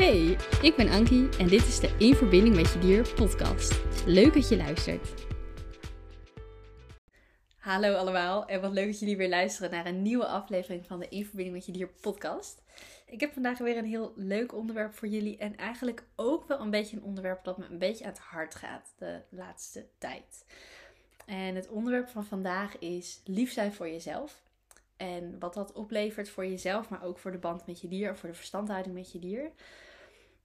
Hey, 0.00 0.36
ik 0.62 0.76
ben 0.76 0.88
Ankie 0.88 1.28
en 1.38 1.48
dit 1.48 1.66
is 1.66 1.80
de 1.80 1.94
In 1.98 2.14
Verbinding 2.14 2.56
met 2.56 2.72
Je 2.72 2.78
Dier 2.78 3.14
podcast. 3.14 3.80
Leuk 4.06 4.34
dat 4.34 4.48
je 4.48 4.56
luistert. 4.56 5.14
Hallo 7.58 7.94
allemaal 7.94 8.46
en 8.46 8.60
wat 8.60 8.72
leuk 8.72 8.86
dat 8.86 9.00
jullie 9.00 9.16
weer 9.16 9.28
luisteren 9.28 9.70
naar 9.70 9.86
een 9.86 10.02
nieuwe 10.02 10.26
aflevering 10.26 10.86
van 10.86 10.98
de 10.98 11.08
In 11.08 11.24
Verbinding 11.24 11.56
met 11.56 11.66
Je 11.66 11.72
Dier 11.72 11.88
podcast. 12.00 12.62
Ik 13.06 13.20
heb 13.20 13.32
vandaag 13.32 13.58
weer 13.58 13.76
een 13.76 13.84
heel 13.84 14.12
leuk 14.16 14.54
onderwerp 14.54 14.94
voor 14.94 15.08
jullie 15.08 15.36
en 15.36 15.56
eigenlijk 15.56 16.02
ook 16.16 16.48
wel 16.48 16.60
een 16.60 16.70
beetje 16.70 16.96
een 16.96 17.02
onderwerp 17.02 17.44
dat 17.44 17.58
me 17.58 17.66
een 17.70 17.78
beetje 17.78 18.04
aan 18.04 18.10
het 18.10 18.20
hart 18.20 18.54
gaat 18.54 18.92
de 18.98 19.20
laatste 19.28 19.86
tijd. 19.98 20.44
En 21.26 21.54
het 21.54 21.68
onderwerp 21.68 22.08
van 22.08 22.24
vandaag 22.24 22.78
is 22.78 23.20
lief 23.24 23.52
zijn 23.52 23.72
voor 23.72 23.88
jezelf. 23.88 24.42
En 24.96 25.38
wat 25.38 25.54
dat 25.54 25.72
oplevert 25.72 26.28
voor 26.28 26.46
jezelf, 26.46 26.88
maar 26.88 27.04
ook 27.04 27.18
voor 27.18 27.32
de 27.32 27.38
band 27.38 27.66
met 27.66 27.80
je 27.80 27.88
dier 27.88 28.10
of 28.10 28.18
voor 28.18 28.28
de 28.28 28.34
verstandhouding 28.34 28.94
met 28.94 29.12
je 29.12 29.18
dier. 29.18 29.52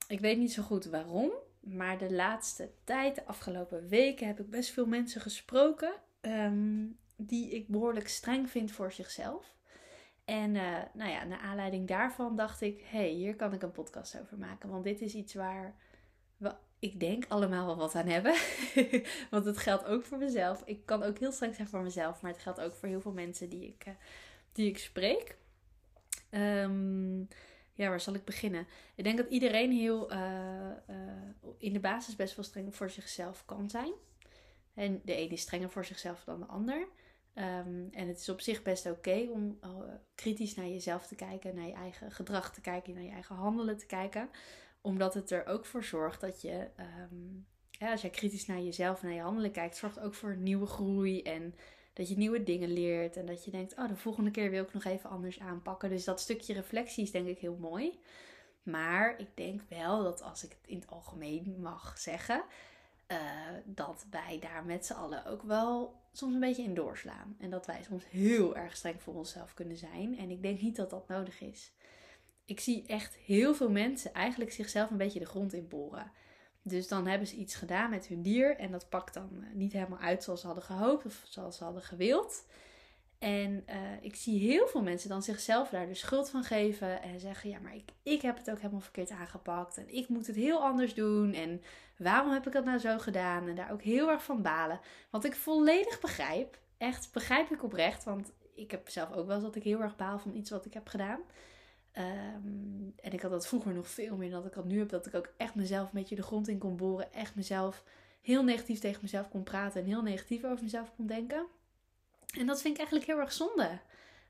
Ik 0.07 0.19
weet 0.19 0.37
niet 0.37 0.53
zo 0.53 0.63
goed 0.63 0.85
waarom, 0.85 1.31
maar 1.59 1.97
de 1.97 2.13
laatste 2.13 2.71
tijd, 2.83 3.15
de 3.15 3.25
afgelopen 3.25 3.87
weken, 3.87 4.27
heb 4.27 4.39
ik 4.39 4.49
best 4.49 4.69
veel 4.69 4.85
mensen 4.85 5.21
gesproken 5.21 5.93
ehm, 6.21 6.85
die 7.15 7.49
ik 7.49 7.67
behoorlijk 7.67 8.07
streng 8.07 8.49
vind 8.49 8.71
voor 8.71 8.91
zichzelf. 8.91 9.55
En 10.25 10.55
uh, 10.55 10.77
nou 10.93 11.11
ja, 11.11 11.23
naar 11.23 11.39
aanleiding 11.39 11.87
daarvan 11.87 12.35
dacht 12.35 12.61
ik, 12.61 12.81
hey, 12.83 13.09
hier 13.09 13.35
kan 13.35 13.53
ik 13.53 13.61
een 13.61 13.71
podcast 13.71 14.19
over 14.21 14.37
maken. 14.37 14.69
Want 14.69 14.83
dit 14.83 15.01
is 15.01 15.13
iets 15.13 15.33
waar 15.33 15.75
we, 16.37 16.55
ik 16.79 16.99
denk, 16.99 17.25
allemaal 17.27 17.65
wel 17.65 17.77
wat 17.77 17.95
aan 17.95 18.07
hebben. 18.07 18.35
want 19.31 19.45
het 19.45 19.57
geldt 19.57 19.85
ook 19.85 20.05
voor 20.05 20.17
mezelf. 20.17 20.61
Ik 20.65 20.85
kan 20.85 21.03
ook 21.03 21.19
heel 21.19 21.31
streng 21.31 21.55
zijn 21.55 21.67
voor 21.67 21.81
mezelf, 21.81 22.21
maar 22.21 22.31
het 22.31 22.41
geldt 22.41 22.61
ook 22.61 22.75
voor 22.75 22.89
heel 22.89 23.01
veel 23.01 23.11
mensen 23.11 23.49
die 23.49 23.67
ik, 23.67 23.85
uh, 23.87 23.93
die 24.51 24.67
ik 24.67 24.77
spreek. 24.77 25.37
Um, 26.31 27.27
ja, 27.75 27.89
waar 27.89 28.01
zal 28.01 28.13
ik 28.13 28.25
beginnen? 28.25 28.67
Ik 28.95 29.03
denk 29.03 29.17
dat 29.17 29.29
iedereen 29.29 29.71
heel 29.71 30.11
uh, 30.13 30.71
in 31.57 31.73
de 31.73 31.79
basis 31.79 32.15
best 32.15 32.35
wel 32.35 32.45
streng 32.45 32.75
voor 32.75 32.89
zichzelf 32.89 33.45
kan 33.45 33.69
zijn. 33.69 33.93
En 34.73 35.01
de 35.03 35.15
ene 35.15 35.33
is 35.33 35.41
strenger 35.41 35.69
voor 35.69 35.85
zichzelf 35.85 36.23
dan 36.23 36.39
de 36.39 36.45
ander. 36.45 36.87
Um, 37.33 37.89
en 37.91 38.07
het 38.07 38.19
is 38.19 38.29
op 38.29 38.41
zich 38.41 38.61
best 38.61 38.85
oké 38.85 39.27
om 39.31 39.57
uh, 39.63 39.69
kritisch 40.15 40.55
naar 40.55 40.67
jezelf 40.67 41.07
te 41.07 41.15
kijken, 41.15 41.55
naar 41.55 41.67
je 41.67 41.73
eigen 41.73 42.11
gedrag 42.11 42.53
te 42.53 42.61
kijken, 42.61 42.93
naar 42.93 43.03
je 43.03 43.09
eigen 43.09 43.35
handelen 43.35 43.77
te 43.77 43.85
kijken. 43.85 44.29
Omdat 44.81 45.13
het 45.13 45.31
er 45.31 45.45
ook 45.45 45.65
voor 45.65 45.83
zorgt 45.83 46.21
dat 46.21 46.41
je, 46.41 46.69
ja, 47.71 47.91
als 47.91 48.01
jij 48.01 48.09
kritisch 48.09 48.45
naar 48.45 48.61
jezelf 48.61 49.01
en 49.01 49.07
naar 49.07 49.15
je 49.15 49.21
handelen 49.21 49.51
kijkt, 49.51 49.77
zorgt 49.77 49.99
ook 49.99 50.13
voor 50.13 50.37
nieuwe 50.37 50.65
groei 50.65 51.21
en 51.21 51.55
dat 51.95 52.09
je 52.09 52.17
nieuwe 52.17 52.43
dingen 52.43 52.73
leert. 52.73 53.17
En 53.17 53.25
dat 53.25 53.45
je 53.45 53.51
denkt, 53.51 53.77
oh, 53.77 53.87
de 53.87 53.95
volgende 53.95 54.31
keer 54.31 54.49
wil 54.49 54.63
ik 54.63 54.73
nog 54.73 54.83
even 54.83 55.09
anders 55.09 55.39
aanpakken. 55.39 55.89
Dus 55.89 56.03
dat 56.03 56.19
stukje 56.19 56.53
reflectie 56.53 57.03
is 57.03 57.11
denk 57.11 57.27
ik 57.27 57.37
heel 57.37 57.57
mooi. 57.59 57.99
Maar 58.63 59.19
ik 59.19 59.27
denk 59.33 59.61
wel 59.69 60.03
dat 60.03 60.21
als 60.21 60.43
ik 60.43 60.49
het 60.49 60.69
in 60.69 60.79
het 60.79 60.87
algemeen 60.87 61.55
mag 61.59 61.97
zeggen, 61.97 62.43
uh, 63.07 63.19
dat 63.65 64.05
wij 64.09 64.39
daar 64.39 64.65
met 64.65 64.85
z'n 64.85 64.93
allen 64.93 65.25
ook 65.25 65.43
wel 65.43 65.95
soms 66.11 66.33
een 66.33 66.39
beetje 66.39 66.63
in 66.63 66.73
doorslaan. 66.73 67.35
En 67.39 67.49
dat 67.49 67.65
wij 67.65 67.83
soms 67.83 68.09
heel 68.09 68.55
erg 68.55 68.75
streng 68.75 69.01
voor 69.01 69.13
onszelf 69.13 69.53
kunnen 69.53 69.77
zijn. 69.77 70.17
En 70.17 70.29
ik 70.29 70.41
denk 70.41 70.61
niet 70.61 70.75
dat 70.75 70.89
dat 70.89 71.07
nodig 71.07 71.41
is. 71.41 71.73
Ik 72.45 72.59
zie 72.59 72.85
echt 72.87 73.15
heel 73.15 73.55
veel 73.55 73.69
mensen 73.69 74.13
eigenlijk 74.13 74.51
zichzelf 74.51 74.89
een 74.89 74.97
beetje 74.97 75.19
de 75.19 75.25
grond 75.25 75.53
in 75.53 75.67
boren. 75.67 76.11
Dus 76.67 76.87
dan 76.87 77.07
hebben 77.07 77.27
ze 77.27 77.35
iets 77.35 77.55
gedaan 77.55 77.89
met 77.89 78.07
hun 78.07 78.21
dier 78.21 78.57
en 78.57 78.71
dat 78.71 78.89
pakt 78.89 79.13
dan 79.13 79.29
eh, 79.33 79.53
niet 79.53 79.73
helemaal 79.73 79.99
uit 79.99 80.23
zoals 80.23 80.39
ze 80.41 80.45
hadden 80.45 80.65
gehoopt 80.65 81.05
of 81.05 81.21
zoals 81.23 81.57
ze 81.57 81.63
hadden 81.63 81.83
gewild. 81.83 82.45
En 83.19 83.63
uh, 83.69 83.75
ik 84.01 84.15
zie 84.15 84.39
heel 84.39 84.67
veel 84.67 84.81
mensen 84.81 85.09
dan 85.09 85.23
zichzelf 85.23 85.69
daar 85.69 85.87
de 85.87 85.93
schuld 85.93 86.29
van 86.29 86.43
geven 86.43 87.01
en 87.01 87.19
zeggen: 87.19 87.49
Ja, 87.49 87.59
maar 87.59 87.75
ik, 87.75 87.91
ik 88.03 88.21
heb 88.21 88.37
het 88.37 88.51
ook 88.51 88.57
helemaal 88.59 88.79
verkeerd 88.79 89.09
aangepakt 89.09 89.77
en 89.77 89.93
ik 89.93 90.09
moet 90.09 90.27
het 90.27 90.35
heel 90.35 90.63
anders 90.63 90.93
doen. 90.93 91.33
En 91.33 91.61
waarom 91.97 92.31
heb 92.31 92.47
ik 92.47 92.53
dat 92.53 92.65
nou 92.65 92.77
zo 92.77 92.97
gedaan? 92.97 93.47
En 93.47 93.55
daar 93.55 93.71
ook 93.71 93.81
heel 93.81 94.09
erg 94.09 94.23
van 94.23 94.41
balen. 94.41 94.79
Want 95.09 95.25
ik 95.25 95.35
volledig 95.35 95.99
begrijp, 95.99 96.57
echt 96.77 97.09
begrijp 97.11 97.51
ik 97.51 97.63
oprecht, 97.63 98.03
want 98.03 98.31
ik 98.55 98.71
heb 98.71 98.89
zelf 98.89 99.11
ook 99.11 99.25
wel 99.25 99.35
eens 99.35 99.45
dat 99.45 99.55
ik 99.55 99.63
heel 99.63 99.81
erg 99.81 99.95
baal 99.95 100.19
van 100.19 100.35
iets 100.35 100.49
wat 100.49 100.65
ik 100.65 100.73
heb 100.73 100.87
gedaan. 100.87 101.19
Um, 101.97 102.93
en 102.95 103.11
ik 103.13 103.21
had 103.21 103.31
dat 103.31 103.47
vroeger 103.47 103.73
nog 103.73 103.87
veel 103.87 104.15
meer 104.15 104.29
dan 104.29 104.39
dat 104.39 104.49
ik 104.49 104.55
dat 104.55 104.65
nu 104.65 104.79
heb. 104.79 104.89
Dat 104.89 105.05
ik 105.05 105.15
ook 105.15 105.33
echt 105.37 105.55
mezelf 105.55 105.85
een 105.85 105.99
beetje 105.99 106.15
de 106.15 106.23
grond 106.23 106.47
in 106.47 106.57
kon 106.57 106.77
boren. 106.77 107.13
Echt 107.13 107.35
mezelf 107.35 107.83
heel 108.21 108.43
negatief 108.43 108.79
tegen 108.79 108.99
mezelf 109.01 109.29
kon 109.29 109.43
praten. 109.43 109.81
En 109.81 109.87
heel 109.87 110.01
negatief 110.01 110.43
over 110.43 110.63
mezelf 110.63 110.95
kon 110.95 111.07
denken. 111.07 111.45
En 112.37 112.45
dat 112.45 112.61
vind 112.61 112.73
ik 112.73 112.79
eigenlijk 112.79 113.07
heel 113.07 113.19
erg 113.19 113.31
zonde. 113.31 113.79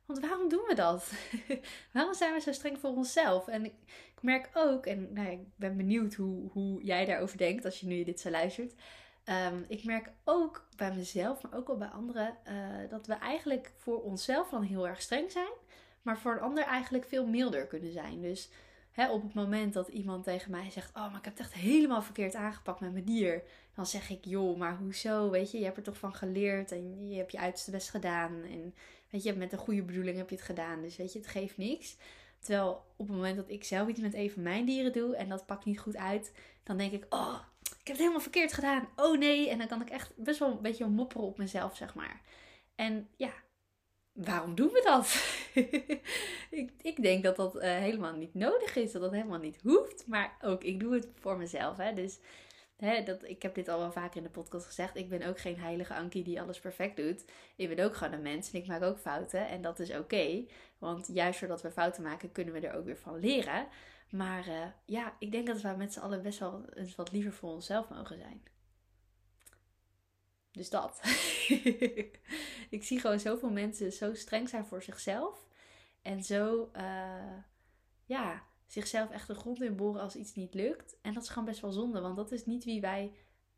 Want 0.05 0.19
waarom 0.19 0.49
doen 0.49 0.63
we 0.67 0.75
dat? 0.75 1.11
waarom 1.93 2.13
zijn 2.13 2.33
we 2.33 2.39
zo 2.39 2.51
streng 2.51 2.79
voor 2.79 2.89
onszelf? 2.89 3.47
En 3.47 3.65
ik, 3.65 3.73
merk 4.21 4.49
ook, 4.53 4.85
en 4.85 5.13
nou, 5.13 5.29
ik 5.29 5.39
ben 5.55 5.77
benieuwd 5.77 6.13
hoe, 6.13 6.49
hoe 6.51 6.83
jij 6.83 7.05
daarover 7.05 7.37
denkt 7.37 7.65
als 7.65 7.79
je 7.79 7.87
nu 7.87 8.03
dit 8.03 8.19
zo 8.19 8.29
luistert. 8.29 8.73
Um, 9.25 9.65
ik 9.67 9.83
merk 9.83 10.11
ook 10.23 10.67
bij 10.77 10.93
mezelf, 10.95 11.41
maar 11.41 11.53
ook 11.53 11.67
wel 11.67 11.77
bij 11.77 11.87
anderen, 11.87 12.37
uh, 12.47 12.89
dat 12.89 13.07
we 13.07 13.13
eigenlijk 13.13 13.71
voor 13.77 14.01
onszelf 14.01 14.49
dan 14.49 14.61
heel 14.61 14.87
erg 14.87 15.01
streng 15.01 15.31
zijn 15.31 15.53
maar 16.05 16.19
voor 16.19 16.31
een 16.31 16.41
ander 16.41 16.63
eigenlijk 16.63 17.05
veel 17.05 17.25
milder 17.25 17.67
kunnen 17.67 17.91
zijn. 17.91 18.21
Dus 18.21 18.49
hè, 18.91 19.11
op 19.11 19.21
het 19.21 19.33
moment 19.33 19.73
dat 19.73 19.87
iemand 19.87 20.23
tegen 20.23 20.51
mij 20.51 20.71
zegt: 20.71 20.95
Oh, 20.95 21.07
maar 21.07 21.17
ik 21.17 21.25
heb 21.25 21.37
het 21.37 21.45
echt 21.45 21.53
helemaal 21.53 22.01
verkeerd 22.01 22.35
aangepakt 22.35 22.79
met 22.79 22.93
mijn 22.93 23.05
dier. 23.05 23.43
Dan 23.75 23.85
zeg 23.85 24.09
ik: 24.09 24.25
Joh, 24.25 24.57
maar 24.57 24.77
hoezo? 24.77 25.29
Weet 25.29 25.51
je, 25.51 25.57
je 25.57 25.63
hebt 25.63 25.77
er 25.77 25.83
toch 25.83 25.97
van 25.97 26.13
geleerd 26.13 26.71
en 26.71 27.09
je 27.09 27.17
hebt 27.17 27.31
je 27.31 27.39
uiterste 27.39 27.71
best 27.71 27.89
gedaan. 27.89 28.43
En 28.43 28.73
weet 29.09 29.23
je, 29.23 29.33
met 29.33 29.51
een 29.51 29.57
goede 29.57 29.81
bedoeling 29.81 30.17
heb 30.17 30.29
je 30.29 30.35
het 30.35 30.45
gedaan. 30.45 30.81
Dus 30.81 30.95
weet 30.95 31.13
je, 31.13 31.19
het 31.19 31.27
geeft 31.27 31.57
niks. 31.57 31.97
Terwijl 32.39 32.85
op 32.95 33.07
het 33.07 33.15
moment 33.15 33.35
dat 33.35 33.49
ik 33.49 33.63
zelf 33.63 33.87
iets 33.87 33.99
met 33.99 34.13
een 34.13 34.31
van 34.31 34.43
mijn 34.43 34.65
dieren 34.65 34.93
doe 34.93 35.15
en 35.15 35.29
dat 35.29 35.45
pakt 35.45 35.65
niet 35.65 35.79
goed 35.79 35.97
uit, 35.97 36.33
dan 36.63 36.77
denk 36.77 36.91
ik: 36.91 37.05
Oh, 37.09 37.39
ik 37.61 37.87
heb 37.87 37.87
het 37.87 37.97
helemaal 37.97 38.19
verkeerd 38.19 38.53
gedaan. 38.53 38.87
Oh 38.95 39.17
nee. 39.17 39.49
En 39.49 39.57
dan 39.57 39.67
kan 39.67 39.81
ik 39.81 39.89
echt 39.89 40.11
best 40.15 40.39
wel 40.39 40.51
een 40.51 40.61
beetje 40.61 40.87
mopperen 40.87 41.25
op 41.27 41.37
mezelf, 41.37 41.75
zeg 41.75 41.95
maar. 41.95 42.21
En 42.75 43.07
ja, 43.15 43.33
waarom 44.15 44.55
doen 44.55 44.69
we 44.71 44.81
dat? 44.83 45.05
ik, 46.61 46.71
ik 46.81 47.01
denk 47.01 47.23
dat 47.23 47.35
dat 47.35 47.55
uh, 47.55 47.61
helemaal 47.61 48.15
niet 48.15 48.33
nodig 48.33 48.75
is, 48.75 48.91
dat 48.91 49.01
dat 49.01 49.11
helemaal 49.11 49.39
niet 49.39 49.59
hoeft. 49.63 50.07
Maar 50.07 50.37
ook, 50.41 50.63
ik 50.63 50.79
doe 50.79 50.93
het 50.93 51.07
voor 51.19 51.37
mezelf. 51.37 51.77
Hè? 51.77 51.93
Dus 51.93 52.19
hè, 52.77 53.03
dat, 53.03 53.23
ik 53.23 53.41
heb 53.41 53.55
dit 53.55 53.67
al 53.67 53.79
wel 53.79 53.91
vaker 53.91 54.17
in 54.17 54.23
de 54.23 54.29
podcast 54.29 54.65
gezegd. 54.65 54.95
Ik 54.95 55.09
ben 55.09 55.27
ook 55.27 55.39
geen 55.39 55.59
heilige 55.59 55.93
Ankie 55.93 56.23
die 56.23 56.41
alles 56.41 56.59
perfect 56.59 56.97
doet. 56.97 57.25
Ik 57.55 57.75
ben 57.75 57.85
ook 57.85 57.95
gewoon 57.95 58.13
een 58.13 58.21
mens 58.21 58.51
en 58.51 58.59
ik 58.59 58.67
maak 58.67 58.83
ook 58.83 58.99
fouten. 58.99 59.47
En 59.47 59.61
dat 59.61 59.79
is 59.79 59.91
oké. 59.91 60.45
Want 60.77 61.07
juist 61.13 61.39
doordat 61.39 61.61
we 61.61 61.71
fouten 61.71 62.03
maken, 62.03 62.31
kunnen 62.31 62.53
we 62.53 62.67
er 62.67 62.75
ook 62.75 62.85
weer 62.85 62.97
van 62.97 63.19
leren. 63.19 63.67
Maar 64.09 64.47
uh, 64.47 64.65
ja, 64.85 65.13
ik 65.19 65.31
denk 65.31 65.47
dat 65.47 65.61
we 65.61 65.73
met 65.77 65.93
z'n 65.93 65.99
allen 65.99 66.21
best 66.21 66.39
wel 66.39 66.65
eens 66.73 66.95
wat 66.95 67.11
liever 67.11 67.33
voor 67.33 67.49
onszelf 67.49 67.89
mogen 67.89 68.17
zijn. 68.17 68.43
Dus 70.55 70.69
dat. 70.69 70.99
ik 72.69 72.83
zie 72.83 72.99
gewoon 72.99 73.19
zoveel 73.19 73.51
mensen 73.51 73.91
zo 73.91 74.13
streng 74.13 74.49
zijn 74.49 74.65
voor 74.65 74.83
zichzelf. 74.83 75.45
En 76.01 76.23
zo, 76.23 76.69
uh, 76.75 77.37
ja, 78.05 78.43
zichzelf 78.67 79.11
echt 79.11 79.27
de 79.27 79.35
grond 79.35 79.61
in 79.61 79.75
boren 79.75 80.01
als 80.01 80.15
iets 80.15 80.35
niet 80.35 80.53
lukt. 80.53 80.95
En 81.01 81.13
dat 81.13 81.23
is 81.23 81.29
gewoon 81.29 81.45
best 81.45 81.59
wel 81.59 81.71
zonde. 81.71 82.01
Want 82.01 82.15
dat 82.15 82.31
is 82.31 82.45
niet 82.45 82.63
wie 82.63 82.81
wij, 82.81 83.11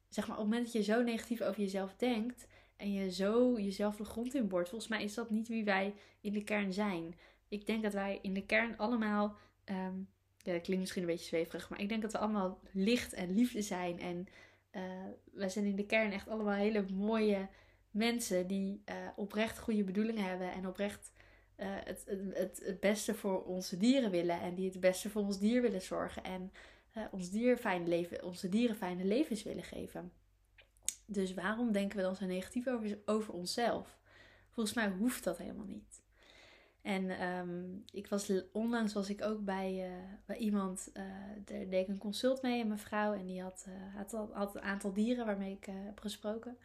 zeg 0.09 0.28
maar, 0.28 0.38
op 0.38 0.44
het 0.44 0.52
moment 0.52 0.74
dat 0.74 0.86
je 0.86 0.91
zo 0.91 1.03
negatief 1.03 1.41
over 1.41 1.62
jezelf 1.62 1.96
denkt. 1.96 2.47
En 2.75 2.94
je 2.94 3.12
zo 3.12 3.59
jezelf 3.59 3.96
de 3.96 4.06
grond 4.06 4.34
in 4.34 4.47
boort. 4.47 4.69
Volgens 4.69 4.90
mij 4.90 5.03
is 5.03 5.13
dat 5.13 5.30
niet 5.30 5.47
wie 5.47 5.63
wij 5.63 5.94
in 6.22 6.34
de 6.34 6.44
kern 6.44 6.74
zijn. 6.74 7.16
Ik 7.47 7.66
denk 7.66 7.84
dat 7.84 7.94
wij 7.94 8.19
in 8.22 8.34
de 8.34 8.46
kern 8.46 8.78
allemaal. 8.78 9.38
Um, 9.66 10.09
ja, 10.38 10.53
dat 10.53 10.62
klinkt 10.62 10.81
misschien 10.81 11.02
een 11.02 11.07
beetje 11.07 11.25
zweverig. 11.25 11.69
Maar 11.69 11.81
ik 11.81 11.90
denk 11.90 12.02
dat 12.02 12.12
we 12.12 12.18
allemaal 12.18 12.59
licht 12.72 13.13
en 13.13 13.34
liefde 13.34 13.62
zijn. 13.62 14.00
En 14.00 14.28
uh, 14.78 14.84
wij 15.32 15.50
zijn 15.50 15.66
in 15.66 15.76
de 15.76 15.86
kern 15.86 16.12
echt 16.12 16.28
allemaal 16.28 16.54
hele 16.54 16.86
mooie 16.92 17.48
mensen 17.92 18.48
die 18.48 18.84
uh, 18.90 18.96
oprecht 19.16 19.60
goede 19.60 19.84
bedoelingen 19.84 20.24
hebben 20.24 20.52
en 20.52 20.68
oprecht 20.68 21.12
uh, 21.58 21.68
het, 21.70 22.06
het, 22.34 22.62
het 22.66 22.80
beste 22.80 23.14
voor 23.14 23.44
onze 23.44 23.78
dieren 23.78 24.12
willen 24.12 24.42
en 24.42 24.56
die 24.56 24.70
het 24.70 24.80
beste 24.80 25.10
voor 25.10 25.22
ons 25.22 25.40
dier 25.40 25.62
willen 25.62 25.81
zorgen 25.81 26.24
en 26.24 26.51
ons 27.12 27.30
dier 27.30 27.57
fijn 27.57 27.88
leven, 27.88 28.24
onze 28.24 28.50
dieren 28.50 28.75
fijne 28.75 29.06
levens 29.06 29.44
willen 29.44 29.63
geven. 29.63 30.12
Dus 31.06 31.34
waarom 31.34 31.72
denken 31.72 31.98
we 31.98 32.04
dan 32.04 32.16
zo 32.16 32.25
negatief 32.25 32.68
over, 32.68 33.00
over 33.06 33.34
onszelf? 33.34 34.00
Volgens 34.50 34.75
mij 34.75 34.90
hoeft 34.90 35.24
dat 35.24 35.38
helemaal 35.38 35.66
niet. 35.66 36.01
En 36.88 37.24
um, 37.28 37.84
ik 37.92 38.07
was 38.07 38.31
onlangs 38.51 38.94
was 38.94 39.10
ik 39.10 39.24
ook 39.24 39.45
bij, 39.45 39.89
uh, 39.89 39.94
bij 40.25 40.38
iemand, 40.38 40.89
uh, 40.94 41.04
daar 41.45 41.69
deed 41.69 41.81
ik 41.81 41.88
een 41.88 41.98
consult 41.98 42.42
mee, 42.42 42.62
een 42.62 42.68
mevrouw. 42.68 43.13
En 43.13 43.25
die 43.25 43.42
had, 43.42 43.66
uh, 43.68 43.95
had, 43.95 44.30
had, 44.31 44.56
een 44.56 44.62
aantal 44.62 44.94
dieren 44.94 45.25
waarmee 45.25 45.51
ik 45.51 45.66
heb 45.66 46.00
gesproken. 46.00 46.57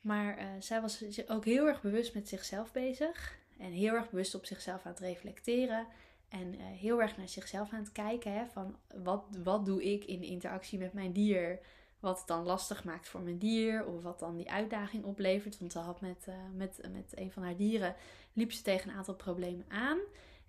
Maar 0.00 0.38
zij 0.58 0.80
was 0.80 1.04
ook 1.28 1.44
heel 1.44 1.66
erg 1.66 1.82
bewust 1.82 2.14
met 2.14 2.28
zichzelf 2.28 2.72
bezig. 2.72 3.38
En 3.58 3.70
heel 3.70 3.94
erg 3.94 4.10
bewust 4.10 4.34
op 4.34 4.46
zichzelf 4.46 4.84
aan 4.84 4.92
het 4.92 5.00
reflecteren. 5.00 5.86
En 6.28 6.52
heel 6.52 7.00
erg 7.02 7.16
naar 7.16 7.28
zichzelf 7.28 7.72
aan 7.72 7.82
het 7.82 7.92
kijken. 7.92 8.32
Hè, 8.32 8.46
van 8.46 8.76
wat, 9.02 9.24
wat 9.42 9.66
doe 9.66 9.84
ik 9.84 10.04
in 10.04 10.22
interactie 10.22 10.78
met 10.78 10.92
mijn 10.92 11.12
dier? 11.12 11.58
Wat 12.00 12.18
het 12.18 12.26
dan 12.26 12.44
lastig 12.44 12.84
maakt 12.84 13.08
voor 13.08 13.20
mijn 13.20 13.38
dier. 13.38 13.86
Of 13.86 14.02
wat 14.02 14.18
dan 14.18 14.36
die 14.36 14.50
uitdaging 14.50 15.04
oplevert. 15.04 15.58
Want 15.58 15.72
ze 15.72 15.78
had 15.78 16.00
met, 16.00 16.26
met, 16.54 16.88
met 16.92 17.12
een 17.14 17.32
van 17.32 17.42
haar 17.42 17.56
dieren 17.56 17.94
liep 18.34 18.52
ze 18.52 18.62
tegen 18.62 18.90
een 18.90 18.96
aantal 18.96 19.14
problemen 19.14 19.64
aan. 19.68 19.98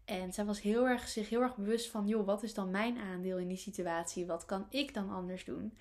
En 0.06 0.34
zij 0.34 0.46
was 0.46 0.62
heel 0.62 0.88
erg, 0.88 1.08
zich 1.08 1.30
heel 1.30 1.42
erg 1.42 1.56
bewust 1.56 1.90
van, 1.90 2.08
joh, 2.08 2.26
wat 2.26 2.44
is 2.44 2.54
dan 2.54 2.72
mijn 2.72 2.98
aandeel 2.98 3.38
in 3.38 3.48
die 3.48 3.58
situatie? 3.58 4.26
Wat 4.26 4.46
kan 4.46 4.68
ik 4.70 4.94
dan 4.94 5.10
anders 5.10 5.46
doen? 5.46 5.78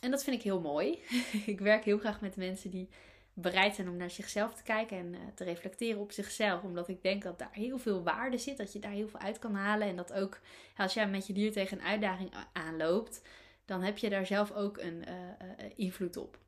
En 0.00 0.10
dat 0.10 0.24
vind 0.24 0.36
ik 0.36 0.42
heel 0.42 0.60
mooi. 0.60 0.98
ik 1.46 1.60
werk 1.60 1.84
heel 1.84 1.98
graag 1.98 2.20
met 2.20 2.36
mensen 2.36 2.70
die 2.70 2.88
bereid 3.34 3.74
zijn 3.74 3.88
om 3.88 3.96
naar 3.96 4.10
zichzelf 4.10 4.54
te 4.54 4.62
kijken 4.62 4.98
en 4.98 5.12
uh, 5.12 5.20
te 5.34 5.44
reflecteren 5.44 6.00
op 6.00 6.12
zichzelf. 6.12 6.62
Omdat 6.62 6.88
ik 6.88 7.02
denk 7.02 7.22
dat 7.22 7.38
daar 7.38 7.52
heel 7.52 7.78
veel 7.78 8.02
waarde 8.02 8.38
zit, 8.38 8.56
dat 8.56 8.72
je 8.72 8.78
daar 8.78 8.90
heel 8.90 9.08
veel 9.08 9.20
uit 9.20 9.38
kan 9.38 9.54
halen. 9.54 9.88
En 9.88 9.96
dat 9.96 10.12
ook 10.12 10.40
als 10.76 10.94
jij 10.94 11.08
met 11.08 11.26
je 11.26 11.32
dier 11.32 11.52
tegen 11.52 11.78
een 11.78 11.84
uitdaging 11.84 12.30
aanloopt, 12.52 13.22
dan 13.64 13.82
heb 13.82 13.98
je 13.98 14.10
daar 14.10 14.26
zelf 14.26 14.52
ook 14.52 14.78
een 14.78 15.04
uh, 15.08 15.14
uh, 15.14 15.70
invloed 15.76 16.16
op. 16.16 16.38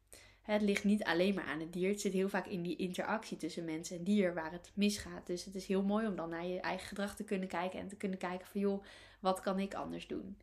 Het 0.47 0.63
ligt 0.63 0.85
niet 0.85 1.05
alleen 1.05 1.35
maar 1.35 1.45
aan 1.45 1.61
het 1.61 1.73
dier. 1.73 1.89
Het 1.89 2.01
zit 2.01 2.13
heel 2.13 2.29
vaak 2.29 2.47
in 2.47 2.63
die 2.63 2.77
interactie 2.77 3.37
tussen 3.37 3.65
mens 3.65 3.91
en 3.91 4.05
dier 4.05 4.35
waar 4.35 4.53
het 4.53 4.71
misgaat. 4.75 5.27
Dus 5.27 5.45
het 5.45 5.55
is 5.55 5.67
heel 5.67 5.83
mooi 5.83 6.07
om 6.07 6.17
dan 6.17 6.29
naar 6.29 6.47
je 6.47 6.61
eigen 6.61 6.87
gedrag 6.87 7.17
te 7.17 7.25
kunnen 7.25 7.49
kijken 7.49 7.81
en 7.81 7.89
te 7.89 7.97
kunnen 7.97 8.19
kijken 8.19 8.47
van 8.47 8.61
joh, 8.61 8.85
wat 9.21 9.41
kan 9.41 9.59
ik 9.59 9.75
anders 9.75 10.07
doen? 10.07 10.39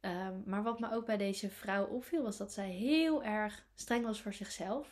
Um, 0.00 0.42
maar 0.46 0.62
wat 0.62 0.80
me 0.80 0.92
ook 0.92 1.06
bij 1.06 1.16
deze 1.16 1.50
vrouw 1.50 1.86
opviel 1.86 2.22
was 2.22 2.36
dat 2.36 2.52
zij 2.52 2.70
heel 2.70 3.24
erg 3.24 3.66
streng 3.74 4.04
was 4.04 4.20
voor 4.20 4.32
zichzelf. 4.32 4.88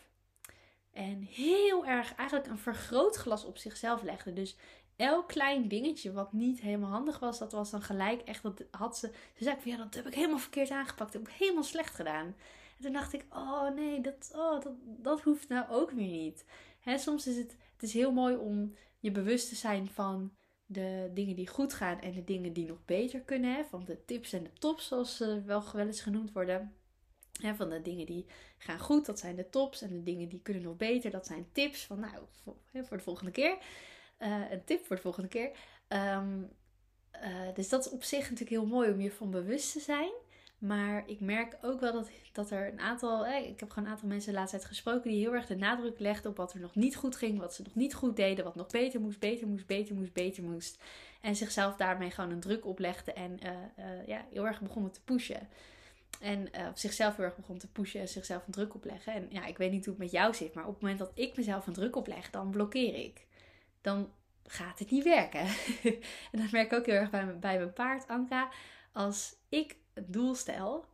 En 0.92 1.22
heel 1.22 1.86
erg 1.86 2.14
eigenlijk 2.14 2.48
een 2.48 2.58
vergrootglas 2.58 3.44
op 3.44 3.58
zichzelf 3.58 4.02
legde. 4.02 4.32
Dus 4.32 4.56
elk 4.96 5.28
klein 5.28 5.68
dingetje 5.68 6.12
wat 6.12 6.32
niet 6.32 6.60
helemaal 6.60 6.90
handig 6.90 7.18
was, 7.18 7.38
dat 7.38 7.52
was 7.52 7.70
dan 7.70 7.82
gelijk 7.82 8.20
echt, 8.20 8.42
dat 8.42 8.64
had 8.70 8.98
ze, 8.98 9.10
ze 9.34 9.44
zei 9.44 9.56
van 9.60 9.70
ja, 9.70 9.76
dat 9.76 9.94
heb 9.94 10.06
ik 10.06 10.14
helemaal 10.14 10.38
verkeerd 10.38 10.70
aangepakt, 10.70 11.12
dat 11.12 11.22
heb 11.22 11.32
ik 11.32 11.38
helemaal 11.38 11.62
slecht 11.62 11.94
gedaan. 11.94 12.34
En 12.76 12.82
toen 12.82 12.92
dacht 12.92 13.12
ik, 13.12 13.24
oh 13.30 13.74
nee, 13.74 14.00
dat, 14.00 14.30
oh, 14.34 14.60
dat, 14.60 14.74
dat 14.84 15.20
hoeft 15.20 15.48
nou 15.48 15.70
ook 15.70 15.90
weer 15.90 16.08
niet. 16.08 16.44
Hè, 16.80 16.98
soms 16.98 17.26
is 17.26 17.36
het, 17.36 17.56
het 17.72 17.82
is 17.82 17.92
heel 17.92 18.12
mooi 18.12 18.36
om 18.36 18.74
je 18.98 19.10
bewust 19.10 19.48
te 19.48 19.54
zijn 19.54 19.88
van 19.88 20.36
de 20.66 21.10
dingen 21.14 21.36
die 21.36 21.48
goed 21.48 21.74
gaan 21.74 22.00
en 22.00 22.12
de 22.12 22.24
dingen 22.24 22.52
die 22.52 22.66
nog 22.66 22.84
beter 22.84 23.20
kunnen. 23.20 23.66
Van 23.66 23.84
de 23.84 24.04
tips 24.04 24.32
en 24.32 24.42
de 24.42 24.52
tops, 24.52 24.86
zoals 24.86 25.16
ze 25.16 25.42
wel, 25.42 25.64
wel 25.72 25.86
eens 25.86 26.00
genoemd 26.00 26.32
worden. 26.32 26.74
Hè, 27.40 27.54
van 27.54 27.70
de 27.70 27.82
dingen 27.82 28.06
die 28.06 28.26
gaan 28.58 28.78
goed, 28.78 29.06
dat 29.06 29.18
zijn 29.18 29.36
de 29.36 29.50
tops. 29.50 29.82
En 29.82 29.92
de 29.92 30.02
dingen 30.02 30.28
die 30.28 30.40
kunnen 30.42 30.62
nog 30.62 30.76
beter, 30.76 31.10
dat 31.10 31.26
zijn 31.26 31.48
tips. 31.52 31.86
Van 31.86 32.00
nou, 32.00 32.24
voor, 32.42 32.56
voor 32.72 32.96
de 32.96 33.02
volgende 33.02 33.30
keer. 33.30 33.58
Uh, 34.18 34.50
een 34.50 34.64
tip 34.64 34.86
voor 34.86 34.96
de 34.96 35.02
volgende 35.02 35.28
keer. 35.28 35.50
Um, 35.88 36.48
uh, 37.22 37.54
dus 37.54 37.68
dat 37.68 37.86
is 37.86 37.92
op 37.92 38.02
zich 38.02 38.22
natuurlijk 38.22 38.50
heel 38.50 38.66
mooi 38.66 38.90
om 38.90 39.00
je 39.00 39.12
van 39.12 39.30
bewust 39.30 39.72
te 39.72 39.80
zijn. 39.80 40.12
Maar 40.58 41.02
ik 41.06 41.20
merk 41.20 41.56
ook 41.62 41.80
wel 41.80 41.92
dat, 41.92 42.10
dat 42.32 42.50
er 42.50 42.72
een 42.72 42.80
aantal. 42.80 43.26
ik 43.26 43.60
heb 43.60 43.70
gewoon 43.70 43.84
een 43.84 43.94
aantal 43.94 44.08
mensen 44.08 44.32
de 44.32 44.38
laatste 44.38 44.56
tijd 44.56 44.68
gesproken 44.68 45.10
die 45.10 45.20
heel 45.20 45.34
erg 45.34 45.46
de 45.46 45.56
nadruk 45.56 45.98
legden 45.98 46.30
op 46.30 46.36
wat 46.36 46.52
er 46.52 46.60
nog 46.60 46.74
niet 46.74 46.96
goed 46.96 47.16
ging, 47.16 47.38
wat 47.38 47.54
ze 47.54 47.62
nog 47.62 47.74
niet 47.74 47.94
goed 47.94 48.16
deden, 48.16 48.44
wat 48.44 48.54
nog 48.54 48.66
beter 48.66 49.00
moest, 49.00 49.18
beter 49.18 49.46
moest, 49.46 49.66
beter 49.66 49.94
moest, 49.94 50.12
beter 50.12 50.42
moest. 50.42 50.82
En 51.20 51.36
zichzelf 51.36 51.76
daarmee 51.76 52.10
gewoon 52.10 52.30
een 52.30 52.40
druk 52.40 52.66
oplegden 52.66 53.16
en 53.16 53.38
uh, 53.44 53.50
uh, 53.78 54.06
ja, 54.06 54.24
heel 54.32 54.46
erg 54.46 54.60
begonnen 54.60 54.92
te 54.92 55.02
pushen. 55.04 55.48
En 56.20 56.40
uh, 56.40 56.66
zichzelf 56.74 57.16
heel 57.16 57.24
erg 57.24 57.36
begon 57.36 57.58
te 57.58 57.68
pushen 57.68 58.00
en 58.00 58.08
zichzelf 58.08 58.46
een 58.46 58.52
druk 58.52 58.74
opleggen. 58.74 59.12
En 59.12 59.26
ja, 59.30 59.46
ik 59.46 59.58
weet 59.58 59.70
niet 59.70 59.84
hoe 59.84 59.94
het 59.94 60.02
met 60.02 60.12
jou 60.12 60.34
zit, 60.34 60.54
maar 60.54 60.66
op 60.66 60.72
het 60.72 60.82
moment 60.82 60.98
dat 60.98 61.10
ik 61.14 61.36
mezelf 61.36 61.66
een 61.66 61.72
druk 61.72 61.96
opleg, 61.96 62.30
dan 62.30 62.50
blokkeer 62.50 62.94
ik. 62.94 63.26
Dan 63.80 64.12
gaat 64.46 64.78
het 64.78 64.90
niet 64.90 65.04
werken. 65.04 65.40
en 66.32 66.40
dat 66.40 66.50
merk 66.50 66.72
ik 66.72 66.78
ook 66.78 66.86
heel 66.86 66.94
erg 66.94 67.10
bij 67.10 67.58
mijn 67.58 67.72
paard, 67.72 68.08
Anka. 68.08 68.48
Als 68.92 69.36
ik 69.48 69.76
een 69.96 70.10
doel 70.10 70.34
stel 70.34 70.84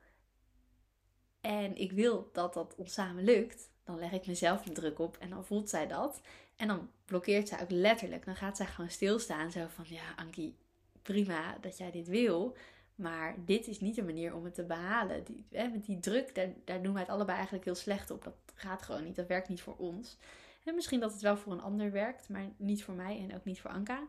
en 1.40 1.76
ik 1.76 1.92
wil 1.92 2.30
dat 2.32 2.54
dat 2.54 2.74
ons 2.76 2.92
samen 2.92 3.24
lukt, 3.24 3.70
dan 3.84 3.98
leg 3.98 4.12
ik 4.12 4.26
mezelf 4.26 4.66
een 4.66 4.74
druk 4.74 4.98
op 4.98 5.16
en 5.16 5.30
dan 5.30 5.44
voelt 5.44 5.68
zij 5.68 5.86
dat. 5.86 6.20
En 6.56 6.68
dan 6.68 6.90
blokkeert 7.04 7.48
zij 7.48 7.60
ook 7.60 7.70
letterlijk. 7.70 8.24
Dan 8.24 8.36
gaat 8.36 8.56
zij 8.56 8.66
gewoon 8.66 8.90
stilstaan. 8.90 9.50
Zo 9.50 9.66
van, 9.68 9.84
ja 9.88 10.14
Ankie, 10.16 10.56
prima 11.02 11.56
dat 11.60 11.78
jij 11.78 11.90
dit 11.90 12.08
wil. 12.08 12.56
Maar 12.94 13.34
dit 13.44 13.66
is 13.66 13.80
niet 13.80 13.94
de 13.94 14.02
manier 14.02 14.34
om 14.34 14.44
het 14.44 14.54
te 14.54 14.64
behalen. 14.64 15.24
Die, 15.24 15.46
hè, 15.50 15.68
met 15.68 15.84
die 15.84 16.00
druk, 16.00 16.34
daar, 16.34 16.48
daar 16.64 16.82
doen 16.82 16.92
wij 16.92 17.02
het 17.02 17.10
allebei 17.10 17.34
eigenlijk 17.34 17.64
heel 17.64 17.74
slecht 17.74 18.10
op. 18.10 18.24
Dat 18.24 18.34
gaat 18.54 18.82
gewoon 18.82 19.04
niet. 19.04 19.16
Dat 19.16 19.26
werkt 19.26 19.48
niet 19.48 19.62
voor 19.62 19.76
ons. 19.76 20.18
En 20.64 20.74
misschien 20.74 21.00
dat 21.00 21.12
het 21.12 21.22
wel 21.22 21.36
voor 21.36 21.52
een 21.52 21.60
ander 21.60 21.90
werkt, 21.90 22.28
maar 22.28 22.48
niet 22.56 22.84
voor 22.84 22.94
mij 22.94 23.18
en 23.18 23.34
ook 23.34 23.44
niet 23.44 23.60
voor 23.60 23.70
Anka. 23.70 24.06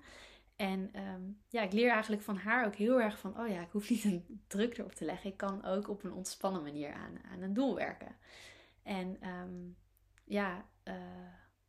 En 0.55 0.91
um, 1.13 1.41
ja, 1.47 1.61
ik 1.61 1.73
leer 1.73 1.91
eigenlijk 1.91 2.21
van 2.21 2.37
haar 2.37 2.65
ook 2.65 2.75
heel 2.75 3.01
erg 3.01 3.19
van, 3.19 3.39
oh 3.39 3.47
ja, 3.47 3.61
ik 3.61 3.71
hoef 3.71 3.89
niet 3.89 4.03
een 4.03 4.43
druk 4.47 4.77
erop 4.77 4.93
te 4.93 5.05
leggen. 5.05 5.29
Ik 5.29 5.37
kan 5.37 5.65
ook 5.65 5.89
op 5.89 6.03
een 6.03 6.13
ontspannen 6.13 6.63
manier 6.63 6.93
aan, 6.93 7.19
aan 7.31 7.41
een 7.41 7.53
doel 7.53 7.75
werken. 7.75 8.15
En 8.83 9.27
um, 9.27 9.77
ja, 10.23 10.65
uh, 10.83 10.93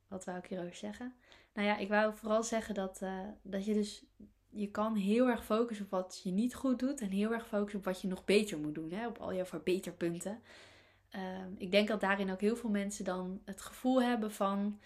wat 0.08 0.24
wou 0.24 0.38
ik 0.38 0.46
hierover 0.46 0.74
zeggen? 0.74 1.14
Nou 1.54 1.68
ja, 1.68 1.76
ik 1.76 1.88
wou 1.88 2.14
vooral 2.14 2.42
zeggen 2.42 2.74
dat, 2.74 3.00
uh, 3.02 3.28
dat 3.42 3.64
je 3.64 3.74
dus, 3.74 4.04
je 4.48 4.70
kan 4.70 4.94
heel 4.94 5.28
erg 5.28 5.44
focussen 5.44 5.84
op 5.84 5.90
wat 5.90 6.20
je 6.22 6.30
niet 6.30 6.54
goed 6.54 6.78
doet. 6.78 7.00
En 7.00 7.10
heel 7.10 7.32
erg 7.32 7.46
focussen 7.46 7.78
op 7.78 7.84
wat 7.84 8.00
je 8.00 8.08
nog 8.08 8.24
beter 8.24 8.58
moet 8.58 8.74
doen, 8.74 8.90
hè? 8.90 9.06
op 9.06 9.18
al 9.18 9.32
je 9.32 9.44
verbeterpunten. 9.44 10.42
Um, 11.10 11.54
ik 11.58 11.70
denk 11.70 11.88
dat 11.88 12.00
daarin 12.00 12.30
ook 12.30 12.40
heel 12.40 12.56
veel 12.56 12.70
mensen 12.70 13.04
dan 13.04 13.40
het 13.44 13.60
gevoel 13.60 14.02
hebben 14.02 14.32
van, 14.32 14.80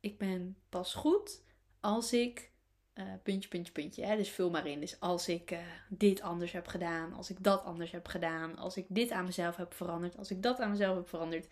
ik 0.00 0.18
ben 0.18 0.56
pas 0.68 0.94
goed 0.94 1.44
als 1.80 2.12
ik 2.12 2.52
uh, 2.98 3.04
puntje, 3.22 3.48
puntje, 3.48 3.72
puntje. 3.72 4.04
Hè? 4.04 4.16
Dus 4.16 4.30
vul 4.30 4.50
maar 4.50 4.66
in. 4.66 4.80
Dus 4.80 5.00
als 5.00 5.28
ik 5.28 5.50
uh, 5.50 5.58
dit 5.88 6.20
anders 6.20 6.52
heb 6.52 6.66
gedaan, 6.66 7.12
als 7.12 7.30
ik 7.30 7.36
dat 7.42 7.64
anders 7.64 7.90
heb 7.90 8.06
gedaan, 8.06 8.56
als 8.56 8.76
ik 8.76 8.84
dit 8.88 9.10
aan 9.10 9.24
mezelf 9.24 9.56
heb 9.56 9.74
veranderd, 9.74 10.16
als 10.16 10.30
ik 10.30 10.42
dat 10.42 10.60
aan 10.60 10.70
mezelf 10.70 10.96
heb 10.96 11.08
veranderd, 11.08 11.48